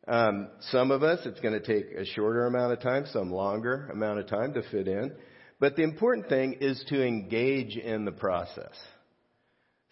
Um, 0.08 0.48
some 0.70 0.90
of 0.90 1.02
us, 1.02 1.20
it's 1.24 1.40
going 1.40 1.60
to 1.60 1.66
take 1.66 1.92
a 1.96 2.04
shorter 2.04 2.46
amount 2.46 2.72
of 2.72 2.80
time, 2.80 3.06
some 3.12 3.32
longer 3.32 3.88
amount 3.92 4.20
of 4.20 4.28
time 4.28 4.54
to 4.54 4.62
fit 4.70 4.88
in. 4.88 5.12
But 5.58 5.76
the 5.76 5.82
important 5.82 6.28
thing 6.28 6.58
is 6.60 6.84
to 6.88 7.04
engage 7.04 7.76
in 7.76 8.04
the 8.04 8.12
process. 8.12 8.74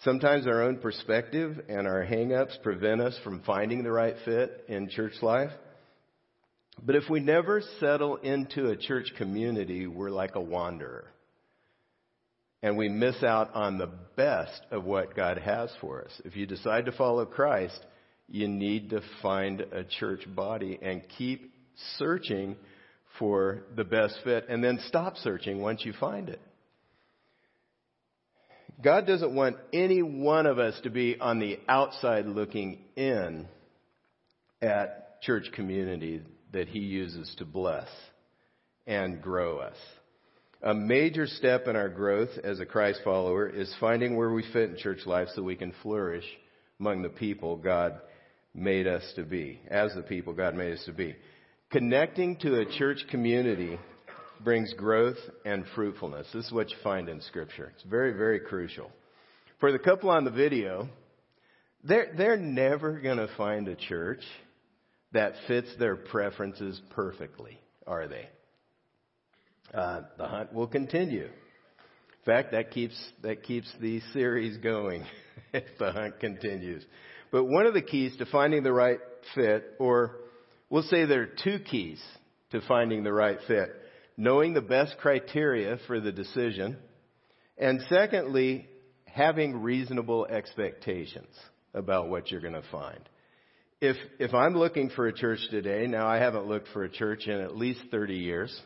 Sometimes 0.03 0.47
our 0.47 0.63
own 0.63 0.79
perspective 0.79 1.59
and 1.69 1.87
our 1.87 2.05
hangups 2.05 2.63
prevent 2.63 3.01
us 3.01 3.19
from 3.25 3.43
finding 3.43 3.83
the 3.83 3.91
right 3.91 4.17
fit 4.25 4.65
in 4.69 4.91
church 4.91 5.15
life. 5.23 5.51
But 6.83 6.97
if 6.97 7.05
we 7.09 7.21
never 7.21 7.63
settle 7.81 8.17
into 8.17 8.69
a 8.69 8.77
church 8.77 9.07
community, 9.17 9.87
we're 9.87 10.11
like 10.11 10.35
a 10.35 10.41
wanderer. 10.41 11.07
And 12.63 12.77
we 12.77 12.89
miss 12.89 13.23
out 13.23 13.55
on 13.55 13.79
the 13.79 13.91
best 14.17 14.61
of 14.71 14.85
what 14.85 15.15
God 15.15 15.39
has 15.39 15.71
for 15.81 16.05
us. 16.05 16.11
If 16.25 16.37
you 16.37 16.47
decide 16.47 16.87
to 16.87 16.93
follow 16.93 17.25
Christ, 17.25 17.79
you 18.29 18.49
need 18.49 18.91
to 18.91 19.01
find 19.23 19.61
a 19.61 19.85
church 19.85 20.23
body 20.35 20.79
and 20.83 21.03
keep 21.17 21.53
searching 21.99 22.57
for 23.19 23.63
the 23.77 23.85
best 23.85 24.19
fit 24.25 24.47
and 24.49 24.63
then 24.63 24.81
stop 24.89 25.17
searching 25.17 25.61
once 25.61 25.85
you 25.85 25.93
find 25.99 26.29
it. 26.29 26.41
God 28.83 29.07
doesn't 29.07 29.35
want 29.35 29.57
any 29.73 30.03
one 30.03 30.47
of 30.47 30.59
us 30.59 30.79
to 30.83 30.91
be 30.91 31.19
on 31.21 31.39
the 31.39 31.59
outside 31.69 32.27
looking 32.27 32.81
in 32.97 33.47
at 34.61 35.23
church 35.23 35.47
community 35.55 36.23
that 36.53 36.69
He 36.69 36.81
uses 36.81 37.33
to 37.39 37.45
bless 37.45 37.89
and 38.87 39.23
grow 39.23 39.59
us. 39.59 39.77
A 40.63 40.75
major 40.75 41.27
step 41.27 41.69
in 41.69 41.77
our 41.77 41.89
growth 41.89 42.31
as 42.43 42.59
a 42.59 42.67
Christ 42.67 43.01
follower 43.05 43.49
is 43.49 43.75
finding 43.81 44.17
where 44.17 44.33
we 44.33 44.45
fit 44.53 44.71
in 44.71 44.77
church 44.77 45.07
life 45.07 45.29
so 45.35 45.43
we 45.43 45.57
can 45.57 45.75
flourish 45.83 46.25
among 46.81 47.03
the 47.03 47.11
people 47.11 47.57
God 47.57 48.01
made 48.55 48.87
us 48.87 49.03
to 49.17 49.25
be, 49.25 49.61
as 49.69 49.95
the 49.95 50.03
people 50.03 50.33
God 50.33 50.55
made 50.55 50.73
us 50.73 50.85
to 50.87 50.93
be. 50.93 51.17
Connecting 51.75 52.37
to 52.37 52.61
a 52.61 52.65
church 52.79 53.05
community 53.11 53.81
brings 54.45 54.73
growth 54.75 55.17
and 55.45 55.65
fruitfulness. 55.75 56.25
This 56.33 56.45
is 56.45 56.53
what 56.53 56.71
you 56.71 56.77
find 56.85 57.09
in 57.09 57.21
Scripture. 57.21 57.73
It's 57.75 57.83
very, 57.83 58.13
very 58.13 58.39
crucial. 58.39 58.93
For 59.59 59.73
the 59.73 59.81
couple 59.81 60.09
on 60.09 60.25
the 60.25 60.31
video, 60.31 60.89
they're, 61.83 62.13
they're 62.17 62.37
never 62.37 63.01
going 63.01 63.17
to 63.17 63.29
find 63.37 63.67
a 63.67 63.75
church 63.75 64.21
that 65.15 65.33
fits 65.49 65.67
their 65.77 65.97
preferences 65.97 66.81
perfectly, 66.91 67.59
are 67.89 68.07
they? 68.07 68.29
Uh, 69.77 70.03
the 70.17 70.29
hunt 70.29 70.53
will 70.53 70.69
continue. 70.69 71.25
In 71.25 72.25
fact, 72.25 72.53
that 72.53 72.71
keeps 72.71 72.95
that 73.23 73.43
keeps 73.43 73.69
the 73.81 74.01
series 74.13 74.59
going 74.59 75.05
if 75.53 75.77
the 75.81 75.91
hunt 75.91 76.21
continues. 76.21 76.85
But 77.33 77.47
one 77.47 77.67
of 77.67 77.75
the 77.75 77.83
keys 77.83 78.17
to 78.19 78.27
finding 78.27 78.63
the 78.63 78.73
right 78.73 79.01
fit, 79.35 79.73
or 79.81 80.19
we'll 80.75 80.83
say 80.83 81.05
there 81.05 81.23
are 81.23 81.27
two 81.27 81.61
keys 81.61 82.03
to 82.51 82.61
finding 82.63 83.05
the 83.05 83.13
right 83.13 83.39
fit: 83.47 83.71
knowing 84.17 84.55
the 84.55 84.61
best 84.61 84.97
criteria 84.99 85.79
for 85.87 86.01
the 86.01 86.11
decision, 86.11 86.77
and 87.57 87.81
secondly, 87.89 88.67
having 89.05 89.63
reasonable 89.63 90.27
expectations 90.27 91.33
about 91.75 92.09
what 92.09 92.29
you're 92.29 92.41
going 92.41 92.55
to 92.55 92.71
find. 92.73 93.09
If, 93.81 93.97
if 94.19 94.35
I'm 94.35 94.55
looking 94.55 94.91
for 94.91 95.07
a 95.07 95.13
church 95.13 95.39
today, 95.49 95.87
now 95.87 96.09
I 96.09 96.17
haven't 96.17 96.47
looked 96.47 96.67
for 96.73 96.83
a 96.83 96.91
church 96.91 97.29
in 97.29 97.39
at 97.39 97.57
least 97.57 97.81
30 97.93 98.17
years 98.17 98.63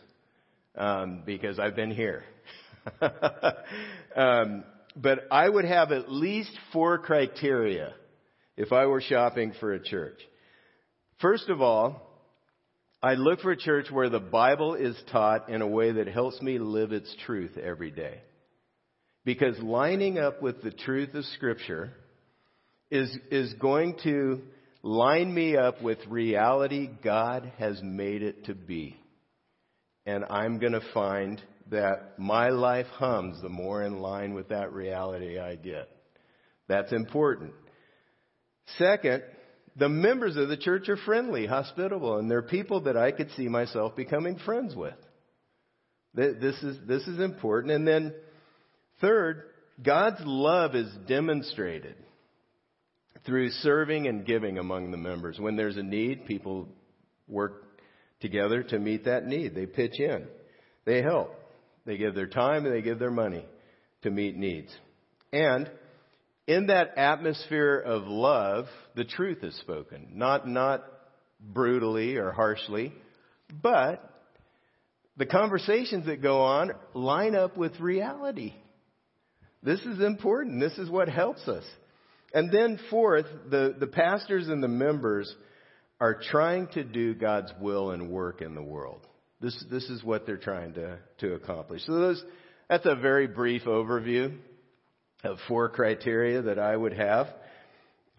um, 0.76 1.24
because 1.26 1.58
I've 1.58 1.76
been 1.76 1.90
here. 1.90 2.24
um, 4.16 4.64
but 4.96 5.26
I 5.30 5.46
would 5.46 5.66
have 5.66 5.92
at 5.92 6.10
least 6.10 6.56
four 6.72 6.98
criteria 6.98 7.92
if 8.56 8.72
I 8.72 8.86
were 8.86 9.02
shopping 9.02 9.52
for 9.60 9.74
a 9.74 9.82
church. 9.82 10.18
First 11.20 11.48
of 11.48 11.60
all, 11.60 12.02
I 13.02 13.14
look 13.14 13.40
for 13.40 13.50
a 13.50 13.56
church 13.56 13.90
where 13.90 14.08
the 14.08 14.20
Bible 14.20 14.74
is 14.74 14.96
taught 15.10 15.48
in 15.48 15.62
a 15.62 15.66
way 15.66 15.92
that 15.92 16.08
helps 16.08 16.40
me 16.40 16.58
live 16.58 16.92
its 16.92 17.14
truth 17.26 17.56
every 17.56 17.90
day. 17.90 18.20
Because 19.24 19.58
lining 19.58 20.18
up 20.18 20.40
with 20.42 20.62
the 20.62 20.70
truth 20.70 21.14
of 21.14 21.24
Scripture 21.24 21.92
is, 22.90 23.14
is 23.30 23.52
going 23.54 23.96
to 24.04 24.42
line 24.82 25.32
me 25.32 25.56
up 25.56 25.82
with 25.82 25.98
reality 26.06 26.88
God 27.02 27.52
has 27.58 27.80
made 27.82 28.22
it 28.22 28.44
to 28.46 28.54
be. 28.54 28.96
And 30.06 30.24
I'm 30.30 30.58
going 30.58 30.72
to 30.72 30.92
find 30.94 31.42
that 31.70 32.18
my 32.18 32.48
life 32.48 32.86
hums 32.86 33.42
the 33.42 33.48
more 33.48 33.82
in 33.82 33.98
line 33.98 34.34
with 34.34 34.48
that 34.48 34.72
reality 34.72 35.38
I 35.38 35.56
get. 35.56 35.88
That's 36.68 36.92
important. 36.92 37.52
Second, 38.78 39.22
the 39.78 39.88
members 39.88 40.36
of 40.36 40.48
the 40.48 40.56
church 40.56 40.88
are 40.88 40.96
friendly, 40.96 41.46
hospitable, 41.46 42.18
and 42.18 42.30
they're 42.30 42.42
people 42.42 42.82
that 42.82 42.96
I 42.96 43.12
could 43.12 43.30
see 43.36 43.48
myself 43.48 43.94
becoming 43.94 44.38
friends 44.44 44.74
with. 44.74 44.94
This 46.14 46.56
is, 46.62 46.76
this 46.86 47.06
is 47.06 47.20
important. 47.20 47.72
And 47.72 47.86
then, 47.86 48.12
third, 49.00 49.44
God's 49.82 50.20
love 50.24 50.74
is 50.74 50.88
demonstrated 51.06 51.94
through 53.24 53.50
serving 53.50 54.08
and 54.08 54.26
giving 54.26 54.58
among 54.58 54.90
the 54.90 54.96
members. 54.96 55.38
When 55.38 55.54
there's 55.54 55.76
a 55.76 55.82
need, 55.82 56.26
people 56.26 56.68
work 57.28 57.62
together 58.20 58.64
to 58.64 58.78
meet 58.80 59.04
that 59.04 59.26
need. 59.26 59.54
They 59.54 59.66
pitch 59.66 60.00
in, 60.00 60.26
they 60.86 61.02
help, 61.02 61.34
they 61.86 61.96
give 61.96 62.16
their 62.16 62.26
time, 62.26 62.66
and 62.66 62.74
they 62.74 62.82
give 62.82 62.98
their 62.98 63.12
money 63.12 63.44
to 64.02 64.10
meet 64.10 64.36
needs. 64.36 64.74
And 65.32 65.70
in 66.48 66.68
that 66.68 66.96
atmosphere 66.96 67.78
of 67.78 68.04
love, 68.04 68.64
the 68.96 69.04
truth 69.04 69.44
is 69.44 69.54
spoken. 69.60 70.08
Not, 70.14 70.48
not 70.48 70.82
brutally 71.38 72.16
or 72.16 72.32
harshly, 72.32 72.94
but 73.62 74.02
the 75.18 75.26
conversations 75.26 76.06
that 76.06 76.22
go 76.22 76.40
on 76.40 76.72
line 76.94 77.36
up 77.36 77.58
with 77.58 77.78
reality. 77.78 78.54
This 79.62 79.80
is 79.80 80.00
important. 80.00 80.58
This 80.58 80.78
is 80.78 80.88
what 80.88 81.10
helps 81.10 81.46
us. 81.48 81.64
And 82.32 82.50
then 82.50 82.80
fourth, 82.88 83.26
the, 83.50 83.76
the 83.78 83.86
pastors 83.86 84.48
and 84.48 84.62
the 84.62 84.68
members 84.68 85.32
are 86.00 86.18
trying 86.30 86.68
to 86.68 86.82
do 86.82 87.14
God's 87.14 87.52
will 87.60 87.90
and 87.90 88.08
work 88.08 88.40
in 88.40 88.54
the 88.54 88.62
world. 88.62 89.06
This, 89.40 89.62
this 89.70 89.84
is 89.90 90.02
what 90.02 90.24
they're 90.24 90.38
trying 90.38 90.72
to, 90.74 90.98
to 91.18 91.34
accomplish. 91.34 91.82
So 91.84 91.92
those, 91.92 92.24
that's 92.70 92.86
a 92.86 92.94
very 92.94 93.26
brief 93.26 93.64
overview 93.64 94.34
of 95.24 95.38
four 95.48 95.68
criteria 95.68 96.42
that 96.42 96.58
I 96.58 96.76
would 96.76 96.94
have. 96.94 97.28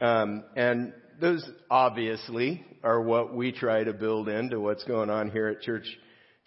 Um, 0.02 0.44
and 0.56 0.94
those 1.20 1.48
obviously 1.70 2.66
are 2.84 3.02
what 3.02 3.34
we 3.36 3.52
try 3.52 3.84
to 3.84 3.94
build 3.94 4.30
into 4.30 4.60
what's 4.60 4.84
going 4.84 5.10
on 5.10 5.30
here 5.32 5.48
at 5.48 5.62
Church, 5.62 5.86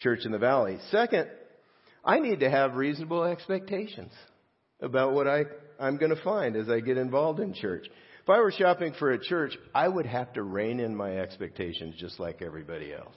Church 0.00 0.21
in 0.25 0.32
the 0.32 0.38
Valley. 0.38 0.78
Second, 0.90 1.28
I 2.04 2.18
need 2.18 2.40
to 2.40 2.50
have 2.50 2.75
reasonable 2.75 3.25
expectations 3.25 4.12
about 4.80 5.12
what 5.12 5.28
I, 5.28 5.44
I'm 5.78 5.99
going 5.99 6.14
to 6.14 6.23
find 6.23 6.56
as 6.56 6.68
I 6.68 6.80
get 6.80 6.97
involved 6.97 7.40
in 7.40 7.54
church. 7.54 7.87
If 8.23 8.30
I 8.30 8.38
were 8.38 8.52
shopping 8.52 8.94
for 8.99 9.11
a 9.11 9.18
church, 9.18 9.56
I 9.75 9.88
would 9.88 10.06
have 10.06 10.32
to 10.35 10.42
rein 10.42 10.80
in 10.80 10.94
my 10.94 11.18
expectations 11.18 11.94
just 11.99 12.18
like 12.18 12.42
everybody 12.42 12.92
else. 12.92 13.14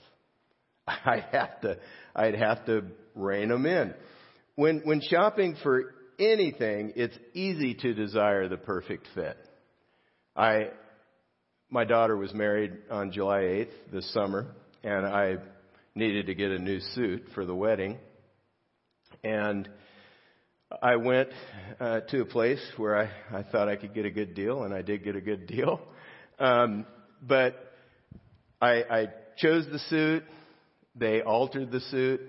I'd 0.86 1.26
have 1.32 1.60
to, 1.62 1.78
I'd 2.14 2.34
have 2.34 2.66
to 2.66 2.84
rein 3.14 3.48
them 3.48 3.66
in. 3.66 3.94
When, 4.54 4.82
when 4.84 5.00
shopping 5.00 5.56
for 5.62 5.94
anything, 6.18 6.92
it's 6.96 7.16
easy 7.34 7.74
to 7.74 7.94
desire 7.94 8.48
the 8.48 8.56
perfect 8.56 9.06
fit. 9.14 9.36
I, 10.34 10.70
my 11.70 11.84
daughter 11.84 12.16
was 12.16 12.32
married 12.34 12.72
on 12.90 13.12
July 13.12 13.40
8th 13.40 13.70
this 13.92 14.12
summer, 14.12 14.46
and 14.82 15.06
I 15.06 15.36
needed 15.94 16.26
to 16.26 16.34
get 16.34 16.50
a 16.50 16.58
new 16.58 16.80
suit 16.94 17.24
for 17.34 17.44
the 17.44 17.54
wedding. 17.54 17.98
And 19.24 19.68
I 20.82 20.96
went 20.96 21.30
uh, 21.80 22.00
to 22.00 22.20
a 22.20 22.26
place 22.26 22.60
where 22.76 22.96
I, 22.96 23.38
I 23.38 23.42
thought 23.44 23.68
I 23.68 23.76
could 23.76 23.94
get 23.94 24.04
a 24.04 24.10
good 24.10 24.34
deal, 24.34 24.64
and 24.64 24.74
I 24.74 24.82
did 24.82 25.04
get 25.04 25.16
a 25.16 25.20
good 25.20 25.46
deal. 25.46 25.80
Um, 26.38 26.86
but 27.22 27.72
I, 28.60 28.82
I 28.90 29.06
chose 29.38 29.66
the 29.70 29.78
suit. 29.90 30.24
They 30.94 31.22
altered 31.22 31.70
the 31.70 31.80
suit. 31.80 32.20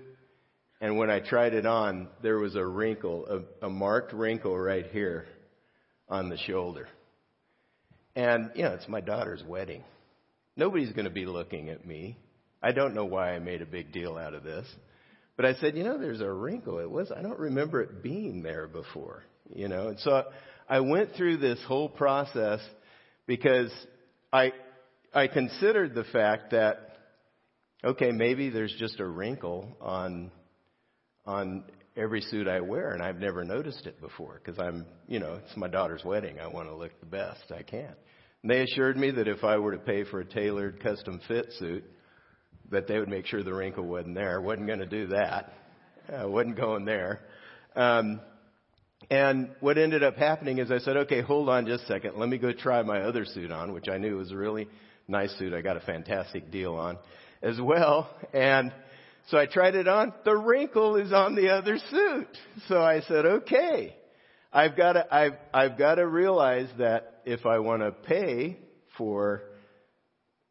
And 0.80 0.96
when 0.96 1.10
I 1.10 1.20
tried 1.20 1.54
it 1.54 1.66
on, 1.66 2.08
there 2.22 2.38
was 2.38 2.54
a 2.54 2.64
wrinkle, 2.64 3.44
a, 3.62 3.66
a 3.66 3.70
marked 3.70 4.12
wrinkle 4.12 4.56
right 4.56 4.86
here 4.86 5.26
on 6.08 6.28
the 6.28 6.36
shoulder. 6.38 6.88
And, 8.14 8.50
you 8.54 8.62
know, 8.62 8.72
it's 8.74 8.88
my 8.88 9.00
daughter's 9.00 9.42
wedding. 9.44 9.82
Nobody's 10.56 10.92
going 10.92 11.04
to 11.04 11.10
be 11.10 11.26
looking 11.26 11.68
at 11.68 11.86
me. 11.86 12.16
I 12.62 12.72
don't 12.72 12.94
know 12.94 13.04
why 13.04 13.34
I 13.34 13.38
made 13.38 13.62
a 13.62 13.66
big 13.66 13.92
deal 13.92 14.16
out 14.16 14.34
of 14.34 14.42
this. 14.42 14.66
But 15.36 15.46
I 15.46 15.54
said, 15.54 15.76
you 15.76 15.84
know, 15.84 15.98
there's 15.98 16.20
a 16.20 16.30
wrinkle. 16.30 16.80
It 16.80 16.90
was, 16.90 17.12
I 17.16 17.22
don't 17.22 17.38
remember 17.38 17.80
it 17.80 18.02
being 18.02 18.42
there 18.42 18.66
before, 18.66 19.22
you 19.48 19.68
know. 19.68 19.88
And 19.88 20.00
so 20.00 20.24
I 20.68 20.80
went 20.80 21.14
through 21.14 21.36
this 21.36 21.60
whole 21.66 21.88
process 21.88 22.60
because 23.26 23.70
I, 24.32 24.52
I 25.14 25.28
considered 25.28 25.94
the 25.94 26.02
fact 26.04 26.50
that, 26.50 26.96
okay, 27.84 28.10
maybe 28.10 28.50
there's 28.50 28.74
just 28.80 28.98
a 28.98 29.06
wrinkle 29.06 29.76
on 29.80 30.32
on 31.28 31.62
every 31.94 32.22
suit 32.22 32.48
I 32.48 32.60
wear, 32.60 32.92
and 32.92 33.02
I've 33.02 33.18
never 33.18 33.44
noticed 33.44 33.86
it 33.86 34.00
before 34.00 34.40
because 34.42 34.58
I'm, 34.58 34.86
you 35.06 35.20
know, 35.20 35.34
it's 35.34 35.56
my 35.56 35.68
daughter's 35.68 36.02
wedding. 36.02 36.40
I 36.40 36.46
want 36.46 36.68
to 36.68 36.74
look 36.74 36.98
the 37.00 37.06
best 37.06 37.52
I 37.54 37.62
can. 37.62 37.92
And 38.42 38.50
they 38.50 38.62
assured 38.62 38.96
me 38.96 39.10
that 39.10 39.28
if 39.28 39.44
I 39.44 39.58
were 39.58 39.72
to 39.72 39.78
pay 39.78 40.04
for 40.04 40.20
a 40.20 40.24
tailored 40.24 40.82
custom 40.82 41.20
fit 41.28 41.52
suit, 41.58 41.84
that 42.70 42.88
they 42.88 42.98
would 42.98 43.10
make 43.10 43.26
sure 43.26 43.42
the 43.42 43.52
wrinkle 43.52 43.84
wasn't 43.84 44.14
there. 44.14 44.40
I 44.40 44.42
wasn't 44.42 44.68
going 44.68 44.78
to 44.78 44.86
do 44.86 45.08
that. 45.08 45.52
I 46.10 46.24
wasn't 46.24 46.56
going 46.56 46.86
there. 46.86 47.20
Um, 47.76 48.20
and 49.10 49.50
what 49.60 49.76
ended 49.76 50.02
up 50.02 50.16
happening 50.16 50.58
is 50.58 50.70
I 50.70 50.78
said, 50.78 50.96
okay, 50.96 51.20
hold 51.20 51.50
on 51.50 51.66
just 51.66 51.84
a 51.84 51.86
second. 51.86 52.16
Let 52.16 52.30
me 52.30 52.38
go 52.38 52.52
try 52.52 52.82
my 52.82 53.00
other 53.02 53.26
suit 53.26 53.52
on, 53.52 53.74
which 53.74 53.88
I 53.88 53.98
knew 53.98 54.16
was 54.16 54.32
a 54.32 54.36
really 54.36 54.66
nice 55.06 55.36
suit. 55.38 55.52
I 55.52 55.60
got 55.60 55.76
a 55.76 55.80
fantastic 55.80 56.50
deal 56.50 56.74
on 56.74 56.96
as 57.42 57.60
well. 57.60 58.08
And 58.32 58.72
so 59.30 59.38
I 59.38 59.46
tried 59.46 59.74
it 59.74 59.86
on. 59.86 60.12
The 60.24 60.36
wrinkle 60.36 60.96
is 60.96 61.12
on 61.12 61.34
the 61.34 61.50
other 61.50 61.78
suit. 61.90 62.28
So 62.66 62.80
I 62.80 63.00
said, 63.02 63.26
okay, 63.26 63.94
I've 64.52 64.76
got 64.76 64.94
to, 64.94 65.14
I've, 65.14 65.34
I've 65.52 65.78
got 65.78 65.96
to 65.96 66.06
realize 66.06 66.68
that 66.78 67.20
if 67.26 67.44
I 67.44 67.58
want 67.58 67.82
to 67.82 67.92
pay 67.92 68.58
for 68.96 69.42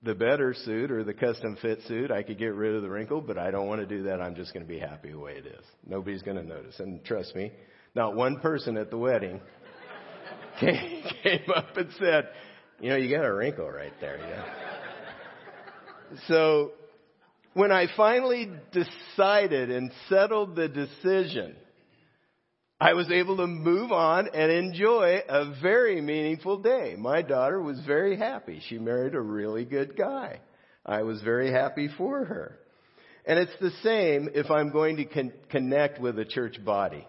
the 0.04 0.14
better 0.14 0.54
suit 0.54 0.92
or 0.92 1.04
the 1.04 1.14
custom 1.14 1.58
fit 1.60 1.80
suit, 1.88 2.12
I 2.12 2.22
could 2.22 2.38
get 2.38 2.54
rid 2.54 2.76
of 2.76 2.84
the 2.84 2.90
wrinkle, 2.90 3.20
but 3.20 3.40
I 3.40 3.50
don't 3.50 3.68
want 3.68 3.82
to 3.82 3.88
do 3.88 4.04
that. 4.04 4.22
I'm 4.22 4.36
just 4.36 4.54
going 4.54 4.66
to 4.66 4.72
be 4.72 4.80
happy 4.80 5.12
the 5.12 5.20
way 5.20 5.34
it 5.34 5.48
is. 5.48 5.66
Nobody's 5.86 6.22
going 6.22 6.38
to 6.38 6.44
notice. 6.44 6.80
And 6.80 7.04
trust 7.04 7.36
me, 7.36 7.52
not 7.96 8.16
one 8.16 8.40
person 8.40 8.78
at 8.78 8.92
the 8.92 8.98
wedding 8.98 9.42
came, 10.60 11.50
up 11.56 11.76
and 11.78 11.90
said, 12.00 12.30
you 12.80 12.92
know, 12.92 12.96
you 12.96 13.10
got 13.16 13.26
a 13.26 13.34
wrinkle 13.34 13.68
right 13.68 13.94
there. 14.00 14.18
Yeah. 14.20 14.46
So 16.28 16.74
when 17.58 17.72
I 17.72 17.88
finally 17.98 18.52
decided 18.72 19.72
and 19.72 19.92
settled 20.10 20.56
the 20.56 20.68
decision, 20.68 21.56
I 22.80 22.94
was 22.94 23.10
able 23.10 23.38
to 23.38 23.48
move 23.48 23.92
on 23.92 24.28
and 24.32 24.52
enjoy 24.52 25.22
a 25.28 25.56
very 25.60 26.00
meaningful 26.00 26.60
day. 26.60 26.94
My 26.96 27.24
daughter 27.24 27.60
was 27.60 27.82
very 27.88 28.16
happy. 28.16 28.62
She 28.70 28.78
married 28.78 29.16
a 29.16 29.20
really 29.20 29.66
good 29.66 29.98
guy. 29.98 30.40
I 30.86 31.02
was 31.02 31.20
very 31.24 31.52
happy 31.52 31.90
for 31.98 32.26
her. 32.26 32.60
And 33.26 33.40
it's 33.40 33.60
the 33.60 33.72
same 33.82 34.30
if 34.36 34.52
I'm 34.52 34.72
going 34.72 34.98
to 34.98 35.06
con- 35.06 35.34
connect 35.50 36.00
with 36.00 36.20
a 36.20 36.26
church 36.26 36.64
body. 36.64 37.08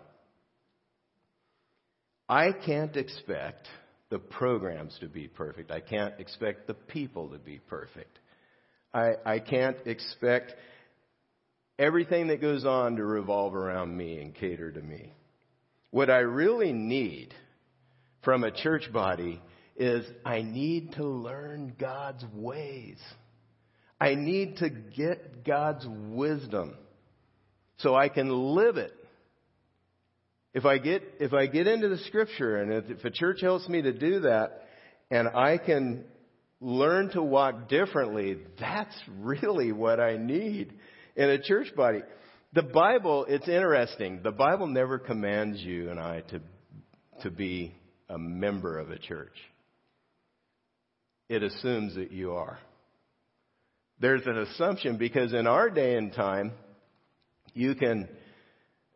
I 2.27 2.53
can't 2.53 2.97
expect 2.97 3.69
the 4.09 4.19
programs 4.19 4.97
to 5.01 5.09
be 5.09 5.29
perfect. 5.29 5.71
I 5.71 5.81
can't 5.81 6.19
expect 6.19 6.67
the 6.67 6.75
people 6.75 7.29
to 7.29 7.39
be 7.39 7.59
perfect. 7.59 8.19
I, 8.93 9.13
I 9.25 9.39
can't 9.39 9.77
expect 9.87 10.55
everything 11.79 12.29
that 12.29 12.41
goes 12.41 12.65
on 12.65 12.97
to 12.97 13.05
revolve 13.05 13.55
around 13.55 13.97
me 13.97 14.21
and 14.21 14.35
cater 14.35 14.73
to 14.73 14.81
me. 14.81 15.13
What 15.91 16.11
I 16.11 16.19
really 16.19 16.73
need 16.73 17.35
from 18.23 18.45
a 18.45 18.51
church 18.51 18.93
body 18.93 19.41
is 19.77 20.05
I 20.25 20.43
need 20.43 20.93
to 20.95 21.05
learn 21.05 21.75
God's 21.79 22.25
ways. 22.35 22.99
I 24.01 24.15
need 24.15 24.59
to 24.59 24.71
get 24.71 25.45
God's 25.45 25.87
wisdom 25.89 26.77
so 27.79 27.95
I 27.95 28.09
can 28.09 28.29
live 28.29 28.77
it 28.77 28.93
if 30.55 30.65
I 30.65 30.79
get 30.79 31.03
if 31.21 31.33
I 31.33 31.47
get 31.47 31.67
into 31.67 31.89
the 31.89 31.99
scripture 31.99 32.57
and 32.57 32.73
if, 32.73 32.99
if 32.99 33.05
a 33.05 33.11
church 33.11 33.41
helps 33.41 33.69
me 33.69 33.83
to 33.83 33.93
do 33.93 34.21
that 34.21 34.67
and 35.11 35.29
I 35.29 35.59
can 35.59 36.05
learn 36.61 37.11
to 37.11 37.23
walk 37.23 37.69
differently, 37.69 38.39
that's 38.59 38.95
really 39.19 39.73
what 39.73 40.01
I 40.01 40.17
need 40.17 40.75
in 41.17 41.31
a 41.31 41.41
church 41.41 41.75
body. 41.77 42.03
The 42.55 42.63
Bible, 42.63 43.27
it's 43.29 43.49
interesting. 43.49 44.21
The 44.23 44.33
Bible 44.33 44.67
never 44.67 44.99
commands 44.99 45.61
you 45.61 45.91
and 45.91 46.01
I 46.01 46.23
to 46.31 46.41
to 47.23 47.31
be 47.31 47.75
a 48.09 48.19
member 48.19 48.79
of 48.79 48.91
a 48.91 48.99
church. 48.99 49.35
It 51.29 51.43
assumes 51.43 51.97
that 51.97 52.13
you 52.13 52.33
are. 52.33 52.59
There's 54.01 54.27
an 54.27 54.39
assumption 54.39 54.97
because 54.97 55.33
in 55.33 55.47
our 55.47 55.69
day 55.69 55.97
and 55.97 56.13
time, 56.13 56.53
you 57.53 57.75
can 57.75 58.09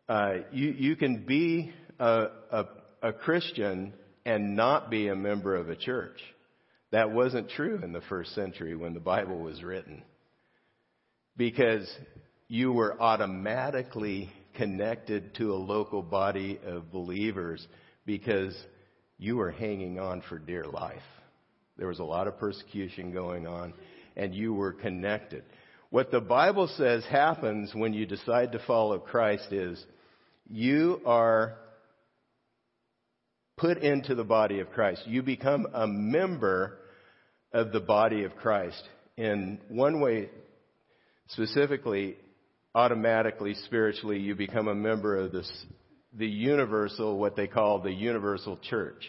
uh, 0.09 0.33
you 0.51 0.69
you 0.71 0.95
can 0.95 1.25
be 1.25 1.71
a, 1.99 2.25
a 2.51 2.65
a 3.03 3.13
Christian 3.13 3.93
and 4.25 4.55
not 4.55 4.89
be 4.89 5.09
a 5.09 5.15
member 5.15 5.55
of 5.55 5.69
a 5.69 5.75
church. 5.75 6.17
That 6.93 7.09
wasn't 7.09 7.49
true 7.49 7.81
in 7.83 7.91
the 7.91 8.01
first 8.01 8.35
century 8.35 8.75
when 8.75 8.93
the 8.93 8.99
Bible 8.99 9.39
was 9.39 9.63
written. 9.63 10.03
Because 11.35 11.91
you 12.47 12.71
were 12.71 13.01
automatically 13.01 14.31
connected 14.53 15.33
to 15.37 15.53
a 15.53 15.55
local 15.55 16.03
body 16.03 16.59
of 16.63 16.91
believers 16.91 17.67
because 18.05 18.55
you 19.17 19.37
were 19.37 19.49
hanging 19.49 19.97
on 19.97 20.21
for 20.29 20.37
dear 20.37 20.65
life. 20.65 21.01
There 21.79 21.87
was 21.87 21.97
a 21.97 22.03
lot 22.03 22.27
of 22.27 22.37
persecution 22.37 23.11
going 23.11 23.47
on, 23.47 23.73
and 24.15 24.35
you 24.35 24.53
were 24.53 24.73
connected. 24.73 25.43
What 25.89 26.11
the 26.11 26.21
Bible 26.21 26.67
says 26.77 27.03
happens 27.05 27.73
when 27.73 27.95
you 27.95 28.05
decide 28.05 28.51
to 28.51 28.59
follow 28.67 28.99
Christ 28.99 29.51
is 29.51 29.83
you 30.47 31.01
are 31.07 31.55
put 33.57 33.79
into 33.79 34.13
the 34.13 34.23
body 34.23 34.59
of 34.59 34.69
Christ. 34.69 35.07
You 35.07 35.23
become 35.23 35.65
a 35.73 35.87
member 35.87 36.77
of 37.53 37.71
the 37.71 37.79
body 37.79 38.23
of 38.23 38.35
Christ. 38.35 38.81
In 39.15 39.59
one 39.69 40.01
way, 40.01 40.29
specifically, 41.27 42.17
automatically, 42.73 43.53
spiritually, 43.65 44.19
you 44.19 44.35
become 44.35 44.67
a 44.67 44.75
member 44.75 45.17
of 45.17 45.31
this, 45.31 45.51
the 46.13 46.27
universal, 46.27 47.17
what 47.17 47.35
they 47.35 47.47
call 47.47 47.79
the 47.79 47.93
universal 47.93 48.57
church, 48.69 49.03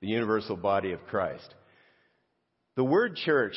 the 0.00 0.08
universal 0.08 0.56
body 0.56 0.92
of 0.92 1.04
Christ. 1.06 1.54
The 2.76 2.84
word 2.84 3.16
church 3.16 3.56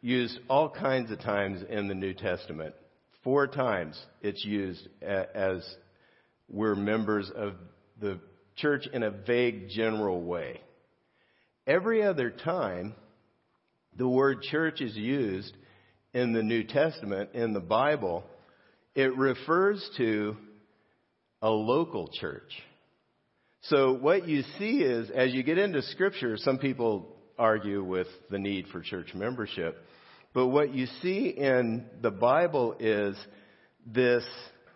used 0.00 0.38
all 0.48 0.70
kinds 0.70 1.10
of 1.10 1.20
times 1.20 1.62
in 1.68 1.88
the 1.88 1.94
New 1.94 2.14
Testament. 2.14 2.74
Four 3.22 3.46
times 3.46 4.00
it's 4.22 4.44
used 4.44 4.88
as 5.02 5.62
we're 6.48 6.74
members 6.74 7.30
of 7.34 7.54
the 8.00 8.18
church 8.56 8.86
in 8.92 9.02
a 9.02 9.10
vague 9.10 9.68
general 9.68 10.22
way. 10.22 10.60
Every 11.66 12.02
other 12.02 12.30
time 12.30 12.94
the 13.96 14.08
word 14.08 14.42
church 14.42 14.80
is 14.80 14.96
used 14.96 15.56
in 16.12 16.32
the 16.32 16.42
New 16.42 16.64
Testament, 16.64 17.30
in 17.34 17.52
the 17.52 17.60
Bible, 17.60 18.24
it 18.94 19.16
refers 19.16 19.88
to 19.96 20.36
a 21.42 21.50
local 21.50 22.08
church. 22.08 22.52
So 23.62 23.92
what 23.92 24.26
you 24.26 24.42
see 24.58 24.78
is, 24.78 25.10
as 25.10 25.32
you 25.32 25.42
get 25.42 25.58
into 25.58 25.82
scripture, 25.82 26.36
some 26.36 26.58
people 26.58 27.16
argue 27.38 27.84
with 27.84 28.06
the 28.30 28.38
need 28.38 28.66
for 28.68 28.80
church 28.80 29.14
membership. 29.14 29.76
But 30.32 30.48
what 30.48 30.74
you 30.74 30.86
see 31.02 31.28
in 31.28 31.86
the 32.00 32.10
Bible 32.10 32.76
is 32.78 33.16
this 33.86 34.24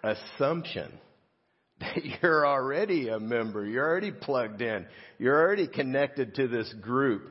assumption 0.03 0.93
that 1.81 2.05
you're 2.05 2.47
already 2.47 3.09
a 3.09 3.19
member. 3.19 3.65
You're 3.65 3.87
already 3.87 4.13
plugged 4.13 4.63
in. 4.63 4.87
You're 5.19 5.41
already 5.41 5.69
connected 5.69 6.35
to 6.37 6.49
this 6.49 6.73
group, 6.81 7.23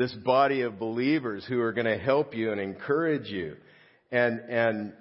this 0.00 0.12
body 0.14 0.62
of 0.62 0.78
believers 0.78 1.44
who 1.46 1.60
are 1.60 1.74
going 1.74 1.86
to 1.86 1.98
help 1.98 2.34
you 2.34 2.52
and 2.52 2.58
encourage 2.58 3.28
you. 3.28 3.54
And, 4.10 4.40
and 4.48 4.92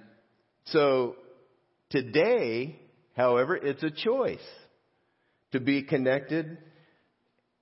so 0.66 1.16
today, 1.90 2.78
however, 3.16 3.56
it's 3.56 3.82
a 3.82 3.92
choice 3.92 4.46
to 5.54 5.62
be 5.62 5.84
connected 5.84 6.58